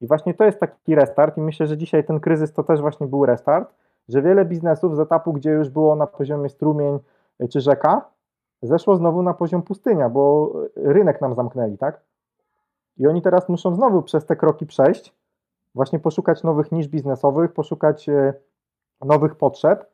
I 0.00 0.06
właśnie 0.06 0.34
to 0.34 0.44
jest 0.44 0.60
taki 0.60 0.94
restart, 0.94 1.36
i 1.38 1.40
myślę, 1.40 1.66
że 1.66 1.76
dzisiaj 1.76 2.04
ten 2.04 2.20
kryzys 2.20 2.52
to 2.52 2.64
też 2.64 2.80
właśnie 2.80 3.06
był 3.06 3.26
restart, 3.26 3.74
że 4.08 4.22
wiele 4.22 4.44
biznesów 4.44 4.96
z 4.96 5.00
etapu, 5.00 5.32
gdzie 5.32 5.50
już 5.50 5.68
było 5.68 5.96
na 5.96 6.06
poziomie 6.06 6.48
strumień 6.48 6.98
czy 7.50 7.60
rzeka, 7.60 8.10
zeszło 8.62 8.96
znowu 8.96 9.22
na 9.22 9.34
poziom 9.34 9.62
pustynia, 9.62 10.08
bo 10.08 10.52
rynek 10.76 11.20
nam 11.20 11.34
zamknęli, 11.34 11.78
tak? 11.78 12.00
I 12.96 13.06
oni 13.06 13.22
teraz 13.22 13.48
muszą 13.48 13.74
znowu 13.74 14.02
przez 14.02 14.26
te 14.26 14.36
kroki 14.36 14.66
przejść, 14.66 15.14
właśnie 15.74 15.98
poszukać 15.98 16.42
nowych 16.42 16.72
nisz 16.72 16.88
biznesowych, 16.88 17.52
poszukać 17.52 18.08
e, 18.08 18.34
nowych 19.04 19.36
potrzeb, 19.36 19.90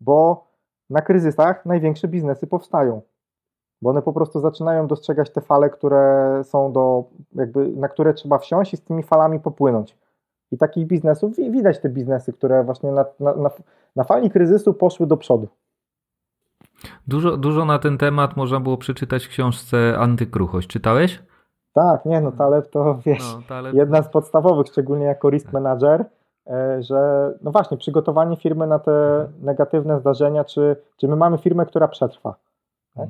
bo 0.00 0.48
na 0.90 1.02
kryzysach 1.02 1.66
największe 1.66 2.08
biznesy 2.08 2.46
powstają. 2.46 3.02
Bo 3.82 3.90
one 3.90 4.02
po 4.02 4.12
prostu 4.12 4.40
zaczynają 4.40 4.86
dostrzegać 4.86 5.30
te 5.30 5.40
fale, 5.40 5.70
które 5.70 6.40
są 6.44 6.72
do, 6.72 7.04
jakby, 7.34 7.68
na 7.68 7.88
które 7.88 8.14
trzeba 8.14 8.38
wsiąść 8.38 8.74
i 8.74 8.76
z 8.76 8.82
tymi 8.82 9.02
falami 9.02 9.40
popłynąć. 9.40 9.96
I 10.52 10.58
takich 10.58 10.86
biznesów 10.86 11.36
widać 11.36 11.80
te 11.80 11.88
biznesy, 11.88 12.32
które 12.32 12.64
właśnie 12.64 12.92
na, 12.92 13.04
na, 13.20 13.34
na, 13.34 13.50
na 13.96 14.04
fali 14.04 14.30
kryzysu 14.30 14.74
poszły 14.74 15.06
do 15.06 15.16
przodu. 15.16 15.48
Dużo, 17.06 17.36
dużo 17.36 17.64
na 17.64 17.78
ten 17.78 17.98
temat 17.98 18.36
można 18.36 18.60
było 18.60 18.76
przeczytać 18.76 19.26
w 19.26 19.28
książce 19.28 19.98
Antykruchość. 19.98 20.68
Czytałeś? 20.68 21.22
Tak, 21.72 22.04
nie, 22.04 22.20
no 22.20 22.32
Taleb 22.32 22.70
to 22.70 22.98
wiesz, 23.06 23.34
no, 23.34 23.42
Taleb... 23.48 23.74
jedna 23.74 24.02
z 24.02 24.08
podstawowych, 24.08 24.66
szczególnie 24.66 25.04
jako 25.04 25.30
risk 25.30 25.52
manager, 25.52 26.04
e, 26.46 26.82
że 26.82 27.32
no 27.42 27.50
właśnie, 27.50 27.76
przygotowanie 27.76 28.36
firmy 28.36 28.66
na 28.66 28.78
te 28.78 29.26
negatywne 29.40 30.00
zdarzenia, 30.00 30.44
czy, 30.44 30.76
czy 30.96 31.08
my 31.08 31.16
mamy 31.16 31.38
firmę, 31.38 31.66
która 31.66 31.88
przetrwa. 31.88 32.34
Tak? 32.94 33.08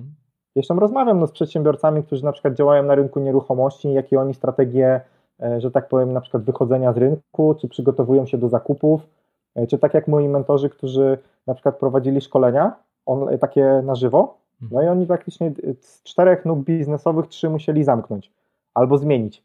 Zresztą 0.57 0.81
rozmawiam 0.81 1.21
no, 1.21 1.27
z 1.27 1.33
przedsiębiorcami, 1.33 2.03
którzy 2.03 2.25
na 2.25 2.33
przykład 2.33 2.55
działają 2.55 2.83
na 2.83 2.95
rynku 2.95 3.21
nieruchomości, 3.21 3.93
jakie 3.93 4.21
oni 4.21 4.35
strategie, 4.35 5.01
e, 5.43 5.61
że 5.61 5.71
tak 5.71 5.89
powiem, 5.89 6.13
na 6.13 6.21
przykład 6.21 6.43
wychodzenia 6.43 6.93
z 6.93 6.97
rynku, 6.97 7.55
czy 7.61 7.69
przygotowują 7.69 8.27
się 8.27 8.39
do 8.39 8.49
zakupów, 8.49 9.07
e, 9.55 9.67
czy 9.67 9.79
tak 9.79 9.95
jak 9.95 10.09
moi 10.09 10.29
mentorzy, 10.29 10.71
którzy 10.71 11.19
na 11.47 11.55
przykład 11.55 11.79
prowadzili 11.79 12.21
szkolenia 12.21 12.77
on, 13.07 13.39
takie 13.39 13.83
na 13.85 13.95
żywo, 13.95 14.39
no 14.71 14.83
i 14.83 14.87
oni 14.87 15.07
praktycznie 15.07 15.53
z 15.81 16.03
czterech 16.03 16.45
nóg 16.45 16.59
biznesowych 16.59 17.27
trzy 17.27 17.51
musieli 17.51 17.85
zamknąć 17.85 18.33
albo 18.75 18.99
zmienić. 18.99 19.45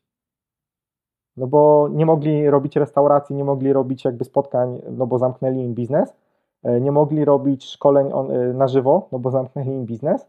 No 1.37 1.47
bo 1.47 1.89
nie 1.91 2.05
mogli 2.05 2.49
robić 2.49 2.75
restauracji, 2.75 3.35
nie 3.35 3.43
mogli 3.43 3.73
robić 3.73 4.05
jakby 4.05 4.25
spotkań, 4.25 4.81
no 4.91 5.07
bo 5.07 5.17
zamknęli 5.17 5.59
im 5.59 5.73
biznes, 5.73 6.13
e, 6.63 6.81
nie 6.81 6.91
mogli 6.91 7.25
robić 7.25 7.65
szkoleń 7.65 8.09
na 8.53 8.67
żywo, 8.67 9.07
no 9.11 9.19
bo 9.19 9.31
zamknęli 9.31 9.69
im 9.69 9.85
biznes, 9.85 10.27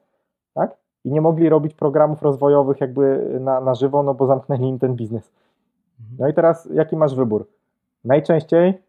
tak? 0.55 0.77
I 1.05 1.11
nie 1.11 1.21
mogli 1.21 1.49
robić 1.49 1.75
programów 1.75 2.23
rozwojowych 2.23 2.81
jakby 2.81 3.37
na, 3.41 3.61
na 3.61 3.75
żywo, 3.75 4.03
no 4.03 4.15
bo 4.15 4.27
zamknęli 4.27 4.69
im 4.69 4.79
ten 4.79 4.95
biznes. 4.95 5.31
Mhm. 6.01 6.17
No 6.19 6.29
i 6.29 6.35
teraz 6.35 6.69
jaki 6.73 6.97
masz 6.97 7.15
wybór? 7.15 7.47
Najczęściej, 8.05 8.83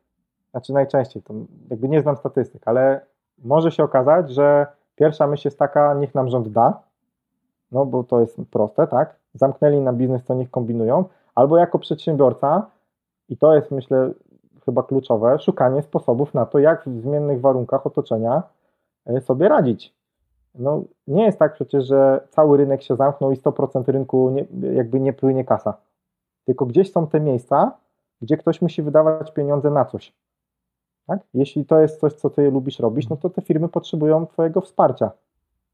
znaczy 0.51 0.73
najczęściej, 0.73 1.23
to 1.23 1.34
jakby 1.69 1.89
nie 1.89 2.01
znam 2.01 2.17
statystyk, 2.17 2.62
ale 2.65 3.01
może 3.43 3.71
się 3.71 3.84
okazać, 3.84 4.32
że 4.32 4.67
pierwsza 4.95 5.28
myśl 5.28 5.47
jest 5.47 5.60
taka, 5.60 5.93
niech 5.93 6.15
nam 6.15 6.30
rząd 6.30 6.47
da, 6.47 6.80
no 7.71 7.86
bo 7.86 8.04
to 8.04 8.19
jest 8.19 8.38
proste, 8.51 8.88
tak? 8.88 9.15
Zamknęli 9.34 9.82
na 9.82 9.93
biznes, 9.93 10.23
to 10.23 10.34
niech 10.34 10.51
kombinują, 10.51 11.06
albo 11.36 11.58
jako 11.58 11.80
przedsiębiorca, 11.80 12.67
i 13.30 13.38
to 13.38 13.56
jest 13.56 13.71
myślę 13.71 14.12
chyba 14.65 14.84
kluczowe, 14.84 15.39
szukanie 15.39 15.82
sposobów 15.82 16.34
na 16.34 16.45
to, 16.45 16.60
jak 16.60 16.89
w 16.89 17.01
zmiennych 17.01 17.41
warunkach 17.41 17.88
otoczenia 17.88 18.43
e, 19.06 19.21
sobie 19.21 19.49
radzić. 19.49 19.93
No, 20.60 20.84
nie 21.08 21.24
jest 21.24 21.39
tak 21.39 21.54
przecież, 21.54 21.88
że 21.88 22.28
cały 22.30 22.58
rynek 22.58 22.84
się 22.84 22.96
zamknął 22.96 23.32
i 23.32 23.36
100% 23.36 23.91
rynku 23.91 24.30
nie, 24.30 24.46
jakby 24.74 25.00
nie 25.00 25.13
płynie 25.13 25.46
kasa. 25.46 25.78
Tylko 26.46 26.65
gdzieś 26.65 26.91
są 26.91 27.08
te 27.08 27.20
miejsca, 27.20 27.78
gdzie 28.22 28.38
ktoś 28.38 28.62
musi 28.62 28.82
wydawać 28.82 29.34
pieniądze 29.34 29.72
na 29.72 29.86
coś. 29.86 30.13
Tak? 31.08 31.20
Jeśli 31.34 31.65
to 31.65 31.80
jest 31.80 32.00
coś, 32.00 32.13
co 32.13 32.30
ty 32.30 32.52
lubisz 32.52 32.80
robić, 32.80 33.10
no 33.10 33.18
to 33.18 33.30
te 33.30 33.41
firmy 33.41 33.70
potrzebują 33.70 34.28
twojego 34.28 34.62
wsparcia. 34.62 35.12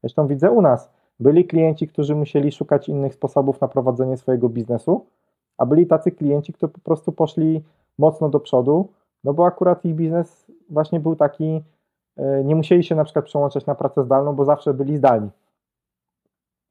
Zresztą 0.00 0.26
widzę 0.26 0.50
u 0.50 0.62
nas, 0.62 0.90
byli 1.20 1.44
klienci, 1.44 1.88
którzy 1.88 2.14
musieli 2.14 2.52
szukać 2.52 2.88
innych 2.88 3.14
sposobów 3.14 3.60
na 3.60 3.68
prowadzenie 3.68 4.16
swojego 4.16 4.48
biznesu, 4.48 5.06
a 5.58 5.66
byli 5.66 5.86
tacy 5.86 6.12
klienci, 6.12 6.52
którzy 6.52 6.72
po 6.72 6.80
prostu 6.80 7.12
poszli 7.12 7.64
mocno 7.98 8.28
do 8.28 8.40
przodu, 8.40 8.88
no 9.24 9.34
bo 9.34 9.46
akurat 9.46 9.84
ich 9.84 9.94
biznes 9.94 10.46
właśnie 10.70 11.00
był 11.00 11.16
taki, 11.16 11.62
nie 12.44 12.56
musieli 12.56 12.84
się 12.84 12.94
na 12.94 13.04
przykład 13.04 13.24
przełączać 13.24 13.66
na 13.66 13.74
pracę 13.74 14.04
zdalną, 14.04 14.34
bo 14.34 14.44
zawsze 14.44 14.74
byli 14.74 14.96
zdalni. 14.96 15.30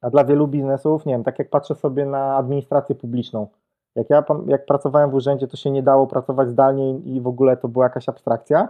A 0.01 0.09
dla 0.09 0.23
wielu 0.23 0.47
biznesów, 0.47 1.05
nie 1.05 1.13
wiem, 1.13 1.23
tak 1.23 1.39
jak 1.39 1.49
patrzę 1.49 1.75
sobie 1.75 2.05
na 2.05 2.35
administrację 2.35 2.95
publiczną, 2.95 3.47
jak 3.95 4.09
ja 4.09 4.23
jak 4.47 4.65
pracowałem 4.65 5.11
w 5.11 5.13
urzędzie, 5.13 5.47
to 5.47 5.57
się 5.57 5.71
nie 5.71 5.83
dało 5.83 6.07
pracować 6.07 6.49
zdalnie 6.49 6.97
i 6.97 7.21
w 7.21 7.27
ogóle 7.27 7.57
to 7.57 7.67
była 7.67 7.85
jakaś 7.85 8.09
abstrakcja, 8.09 8.67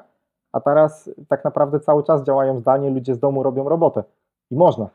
a 0.52 0.60
teraz 0.60 1.10
tak 1.28 1.44
naprawdę 1.44 1.80
cały 1.80 2.04
czas 2.04 2.24
działają 2.24 2.60
zdalnie, 2.60 2.90
ludzie 2.90 3.16
z 3.16 3.20
domu 3.20 3.44
robią 3.44 3.70
robotę 3.70 4.04
i 4.52 4.56
można. 4.56 4.90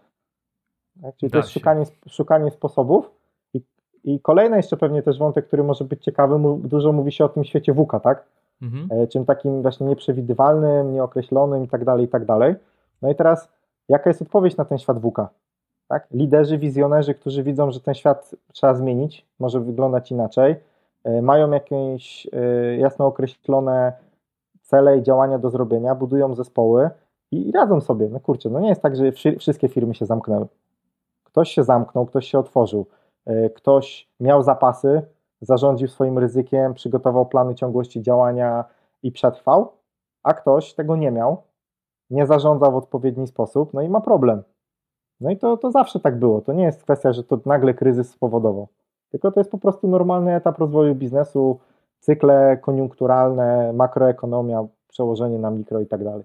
Tak? 1.02 1.16
Czyli 1.16 1.30
da 1.30 1.32
to 1.32 1.38
jest 1.38 1.50
szukanie, 1.50 1.84
szukanie 2.08 2.50
sposobów. 2.50 3.10
I, 3.54 3.60
I 4.04 4.20
kolejny 4.20 4.56
jeszcze 4.56 4.76
pewnie 4.76 5.02
też 5.02 5.18
wątek, 5.18 5.46
który 5.46 5.64
może 5.64 5.84
być 5.84 6.04
ciekawy, 6.04 6.58
dużo 6.58 6.92
mówi 6.92 7.12
się 7.12 7.24
o 7.24 7.28
tym 7.28 7.44
świecie 7.44 7.72
WUKA, 7.72 8.00
tak? 8.00 8.24
Mhm. 8.62 8.88
E, 8.90 9.06
czym 9.06 9.24
takim 9.24 9.62
właśnie 9.62 9.86
nieprzewidywalnym, 9.86 10.92
nieokreślonym 10.92 11.64
i 11.64 11.68
tak 11.68 11.84
dalej, 11.84 12.04
i 12.04 12.08
tak 12.08 12.24
dalej. 12.24 12.54
No 13.02 13.10
i 13.10 13.14
teraz, 13.14 13.48
jaka 13.88 14.10
jest 14.10 14.22
odpowiedź 14.22 14.56
na 14.56 14.64
ten 14.64 14.78
świat 14.78 14.98
WUKA? 14.98 15.28
Tak? 15.88 16.06
Liderzy, 16.10 16.58
wizjonerzy, 16.58 17.14
którzy 17.14 17.42
widzą, 17.42 17.70
że 17.70 17.80
ten 17.80 17.94
świat 17.94 18.34
trzeba 18.52 18.74
zmienić, 18.74 19.26
może 19.38 19.60
wyglądać 19.60 20.10
inaczej, 20.10 20.56
e, 21.04 21.22
mają 21.22 21.50
jakieś 21.50 22.26
e, 22.32 22.76
jasno 22.76 23.06
określone 23.06 23.92
cele 24.62 24.98
i 24.98 25.02
działania 25.02 25.38
do 25.38 25.50
zrobienia, 25.50 25.94
budują 25.94 26.34
zespoły 26.34 26.90
i, 27.30 27.52
radzą 27.52 27.80
sobie. 27.80 28.08
No 28.08 28.20
kurczę, 28.20 28.50
no 28.50 28.60
nie 28.60 28.68
jest 28.68 28.82
tak, 28.82 28.96
że 28.96 29.12
wszystkie 29.12 29.68
firmy 29.68 29.94
się 29.94 30.06
zamknęły. 30.06 30.46
Ktoś 31.24 31.50
się 31.50 31.64
zamknął, 31.64 32.06
ktoś 32.06 32.26
się 32.26 32.38
otworzył, 32.38 32.86
ktoś 33.54 34.08
miał 34.20 34.42
zapasy, 34.42 35.02
zarządził 35.40 35.88
swoim 35.88 36.18
ryzykiem, 36.18 36.74
przygotował 36.74 37.26
plany 37.26 37.54
ciągłości 37.54 38.02
działania 38.02 38.64
i 39.02 39.12
przetrwał, 39.12 39.72
a 40.22 40.34
ktoś 40.34 40.74
tego 40.74 40.96
nie 40.96 41.10
miał, 41.10 41.42
nie 42.10 42.26
zarządzał 42.26 42.72
w 42.72 42.76
odpowiedni 42.76 43.26
sposób, 43.26 43.74
no 43.74 43.82
i 43.82 43.88
ma 43.88 44.00
problem. 44.00 44.42
No 45.20 45.30
i 45.30 45.36
to, 45.36 45.56
to 45.56 45.70
zawsze 45.70 46.00
tak 46.00 46.18
było. 46.18 46.40
To 46.40 46.52
nie 46.52 46.64
jest 46.64 46.82
kwestia, 46.82 47.12
że 47.12 47.24
to 47.24 47.38
nagle 47.46 47.74
kryzys 47.74 48.10
spowodował, 48.10 48.68
tylko 49.10 49.32
to 49.32 49.40
jest 49.40 49.50
po 49.50 49.58
prostu 49.58 49.88
normalny 49.88 50.34
etap 50.34 50.58
rozwoju 50.58 50.94
biznesu, 50.94 51.58
cykle 52.00 52.56
koniunkturalne, 52.56 53.72
makroekonomia, 53.72 54.66
przełożenie 54.88 55.38
na 55.38 55.50
mikro 55.50 55.80
i 55.80 55.86
tak 55.86 56.04
dalej. 56.04 56.24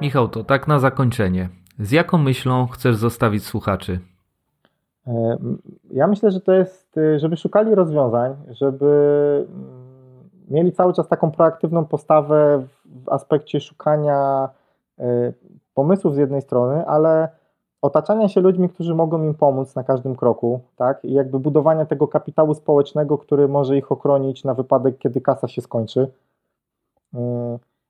Michał, 0.00 0.28
to 0.28 0.44
tak 0.44 0.68
na 0.68 0.78
zakończenie. 0.78 1.48
Z 1.78 1.90
jaką 1.90 2.18
myślą 2.18 2.66
chcesz 2.66 2.96
zostawić 2.96 3.44
słuchaczy? 3.44 4.00
E, 5.06 5.36
ja 5.90 6.06
myślę, 6.06 6.30
że 6.30 6.40
to 6.40 6.52
jest, 6.52 6.96
y, 6.96 7.18
żeby 7.18 7.36
szukali 7.36 7.74
rozwiązań, 7.74 8.36
żeby 8.48 8.86
mm, 9.48 10.30
mieli 10.48 10.72
cały 10.72 10.92
czas 10.92 11.08
taką 11.08 11.30
proaktywną 11.30 11.84
postawę 11.84 12.66
w 12.84 13.08
aspekcie 13.08 13.60
szukania 13.60 14.48
y, 15.00 15.34
pomysłów 15.74 16.14
z 16.14 16.18
jednej 16.18 16.42
strony, 16.42 16.86
ale 16.86 17.28
otaczania 17.82 18.28
się 18.28 18.40
ludźmi, 18.40 18.68
którzy 18.68 18.94
mogą 18.94 19.22
im 19.22 19.34
pomóc 19.34 19.74
na 19.74 19.84
każdym 19.84 20.16
kroku, 20.16 20.60
tak? 20.76 21.04
I 21.04 21.12
jakby 21.12 21.38
budowania 21.38 21.86
tego 21.86 22.08
kapitału 22.08 22.54
społecznego, 22.54 23.18
który 23.18 23.48
może 23.48 23.76
ich 23.76 23.92
ochronić 23.92 24.44
na 24.44 24.54
wypadek, 24.54 24.98
kiedy 24.98 25.20
kasa 25.20 25.48
się 25.48 25.62
skończy. 25.62 26.10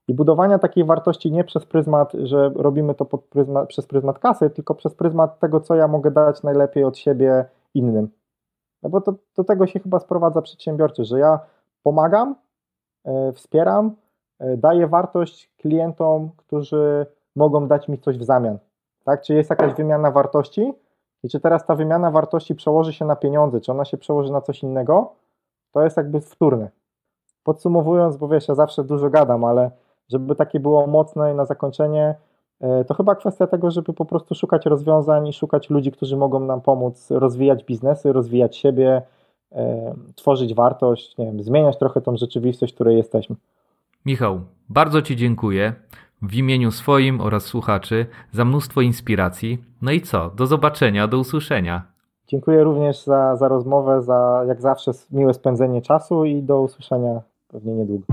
I 0.08 0.14
budowania 0.14 0.58
takiej 0.58 0.84
wartości 0.84 1.32
nie 1.32 1.44
przez 1.44 1.66
pryzmat, 1.66 2.12
że 2.12 2.50
robimy 2.54 2.94
to 2.94 3.04
pryzmat, 3.04 3.68
przez 3.68 3.86
pryzmat 3.86 4.18
kasy, 4.18 4.50
tylko 4.50 4.74
przez 4.74 4.94
pryzmat 4.94 5.38
tego, 5.38 5.60
co 5.60 5.74
ja 5.74 5.88
mogę 5.88 6.10
dać 6.10 6.42
najlepiej 6.42 6.84
od 6.84 6.98
siebie 6.98 7.44
innym. 7.74 8.08
No 8.82 8.90
bo 8.90 9.00
to, 9.00 9.14
do 9.36 9.44
tego 9.44 9.66
się 9.66 9.80
chyba 9.80 9.98
sprowadza 9.98 10.42
przedsiębiorczy, 10.42 11.04
że 11.04 11.18
ja 11.18 11.40
pomagam, 11.82 12.36
e, 13.04 13.32
wspieram, 13.32 13.96
e, 14.38 14.56
daję 14.56 14.86
wartość 14.86 15.52
klientom, 15.56 16.30
którzy 16.36 17.06
mogą 17.36 17.68
dać 17.68 17.88
mi 17.88 17.98
coś 17.98 18.18
w 18.18 18.22
zamian. 18.22 18.58
Tak? 19.04 19.22
Czy 19.22 19.34
jest 19.34 19.50
jakaś 19.50 19.74
wymiana 19.74 20.10
wartości 20.10 20.72
i 21.22 21.28
czy 21.28 21.40
teraz 21.40 21.66
ta 21.66 21.74
wymiana 21.74 22.10
wartości 22.10 22.54
przełoży 22.54 22.92
się 22.92 23.04
na 23.04 23.16
pieniądze, 23.16 23.60
czy 23.60 23.72
ona 23.72 23.84
się 23.84 23.96
przełoży 23.96 24.32
na 24.32 24.40
coś 24.40 24.62
innego, 24.62 25.12
to 25.72 25.82
jest 25.84 25.96
jakby 25.96 26.20
wtórne. 26.20 26.70
Podsumowując, 27.44 28.16
bo 28.16 28.28
wiesz, 28.28 28.48
ja 28.48 28.54
zawsze 28.54 28.84
dużo 28.84 29.10
gadam, 29.10 29.44
ale 29.44 29.70
żeby 30.08 30.34
takie 30.34 30.60
było 30.60 30.86
mocne 30.86 31.32
i 31.32 31.34
na 31.34 31.44
zakończenie, 31.44 32.14
e, 32.60 32.84
to 32.84 32.94
chyba 32.94 33.14
kwestia 33.14 33.46
tego, 33.46 33.70
żeby 33.70 33.92
po 33.92 34.04
prostu 34.04 34.34
szukać 34.34 34.66
rozwiązań 34.66 35.28
i 35.28 35.32
szukać 35.32 35.70
ludzi, 35.70 35.92
którzy 35.92 36.16
mogą 36.16 36.40
nam 36.40 36.60
pomóc 36.60 37.10
rozwijać 37.10 37.64
biznesy, 37.64 38.12
rozwijać 38.12 38.56
siebie, 38.56 39.02
e, 39.52 39.94
tworzyć 40.14 40.54
wartość, 40.54 41.18
nie 41.18 41.26
wiem, 41.26 41.42
zmieniać 41.42 41.78
trochę 41.78 42.00
tą 42.00 42.16
rzeczywistość, 42.16 42.72
w 42.72 42.74
której 42.74 42.96
jesteśmy. 42.96 43.36
Michał, 44.06 44.40
bardzo 44.68 45.02
Ci 45.02 45.16
dziękuję 45.16 45.72
w 46.22 46.34
imieniu 46.34 46.70
swoim 46.70 47.20
oraz 47.20 47.44
słuchaczy 47.44 48.06
za 48.32 48.44
mnóstwo 48.44 48.80
inspiracji. 48.80 49.64
No 49.82 49.92
i 49.92 50.00
co? 50.00 50.30
Do 50.30 50.46
zobaczenia, 50.46 51.08
do 51.08 51.18
usłyszenia. 51.18 51.82
Dziękuję 52.28 52.64
również 52.64 53.04
za, 53.04 53.36
za 53.36 53.48
rozmowę, 53.48 54.02
za 54.02 54.44
jak 54.48 54.60
zawsze 54.60 54.90
miłe 55.12 55.34
spędzenie 55.34 55.82
czasu 55.82 56.24
i 56.24 56.42
do 56.42 56.60
usłyszenia 56.60 57.20
pewnie 57.48 57.74
niedługo. 57.74 58.04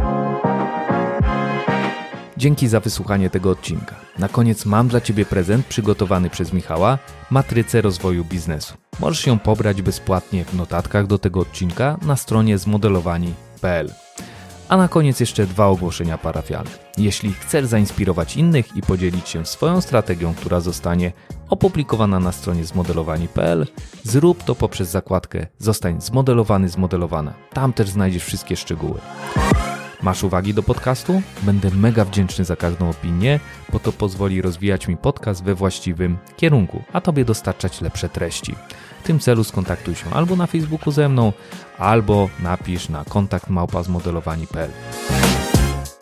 Dzięki 2.43 2.67
za 2.67 2.79
wysłuchanie 2.79 3.29
tego 3.29 3.49
odcinka. 3.49 3.95
Na 4.19 4.29
koniec 4.29 4.65
mam 4.65 4.87
dla 4.87 5.01
Ciebie 5.01 5.25
prezent 5.25 5.65
przygotowany 5.65 6.29
przez 6.29 6.53
Michała 6.53 6.97
Matrycę 7.29 7.81
rozwoju 7.81 8.25
biznesu. 8.25 8.73
Możesz 8.99 9.27
ją 9.27 9.39
pobrać 9.39 9.81
bezpłatnie 9.81 10.45
w 10.45 10.53
notatkach 10.53 11.07
do 11.07 11.17
tego 11.17 11.39
odcinka 11.39 11.97
na 12.01 12.15
stronie 12.15 12.57
zmodelowani.pl. 12.57 13.91
A 14.69 14.77
na 14.77 14.87
koniec 14.87 15.19
jeszcze 15.19 15.47
dwa 15.47 15.67
ogłoszenia 15.67 16.17
parafialne. 16.17 16.71
Jeśli 16.97 17.33
chcesz 17.33 17.65
zainspirować 17.65 18.37
innych 18.37 18.77
i 18.77 18.81
podzielić 18.81 19.29
się 19.29 19.45
swoją 19.45 19.81
strategią, 19.81 20.33
która 20.33 20.59
zostanie 20.59 21.11
opublikowana 21.49 22.19
na 22.19 22.31
stronie 22.31 22.65
zmodelowani.pl, 22.65 23.67
zrób 24.03 24.43
to 24.43 24.55
poprzez 24.55 24.89
zakładkę 24.89 25.47
Zostań 25.59 26.01
zmodelowany, 26.01 26.69
zmodelowana. 26.69 27.33
Tam 27.53 27.73
też 27.73 27.89
znajdziesz 27.89 28.23
wszystkie 28.23 28.55
szczegóły. 28.55 28.99
Masz 30.03 30.23
uwagi 30.23 30.53
do 30.53 30.63
podcastu? 30.63 31.21
Będę 31.41 31.69
mega 31.69 32.05
wdzięczny 32.05 32.45
za 32.45 32.55
każdą 32.55 32.89
opinię, 32.89 33.39
bo 33.73 33.79
to 33.79 33.91
pozwoli 33.91 34.41
rozwijać 34.41 34.87
mi 34.87 34.97
podcast 34.97 35.43
we 35.43 35.55
właściwym 35.55 36.17
kierunku, 36.37 36.83
a 36.93 37.01
Tobie 37.01 37.25
dostarczać 37.25 37.81
lepsze 37.81 38.09
treści. 38.09 38.55
W 39.03 39.07
tym 39.07 39.19
celu 39.19 39.43
skontaktuj 39.43 39.95
się 39.95 40.09
albo 40.13 40.35
na 40.35 40.47
Facebooku 40.47 40.91
ze 40.91 41.09
mną, 41.09 41.33
albo 41.77 42.29
napisz 42.39 42.89
na 42.89 43.05
kontakt 43.05 43.49
małpazmodelowani.pl. 43.49 44.69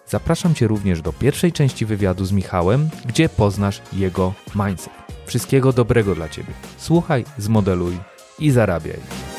Zapraszam 0.08 0.56
Cię 0.56 0.68
również 0.68 1.02
do 1.02 1.14
pierwszej 1.14 1.52
części 1.52 1.86
wywiadu 1.86 2.26
z 2.26 2.32
Michałem, 2.32 2.90
gdzie 3.06 3.30
poznasz 3.30 3.82
jego 3.94 4.34
mindset. 4.56 4.94
Wszystkiego 5.26 5.74
dobrego 5.74 6.16
dla 6.16 6.30
Ciebie. 6.30 6.54
Słuchaj, 6.78 7.26
zmodeluj 7.38 7.98
i 8.40 8.52
zarabiaj. 8.52 9.31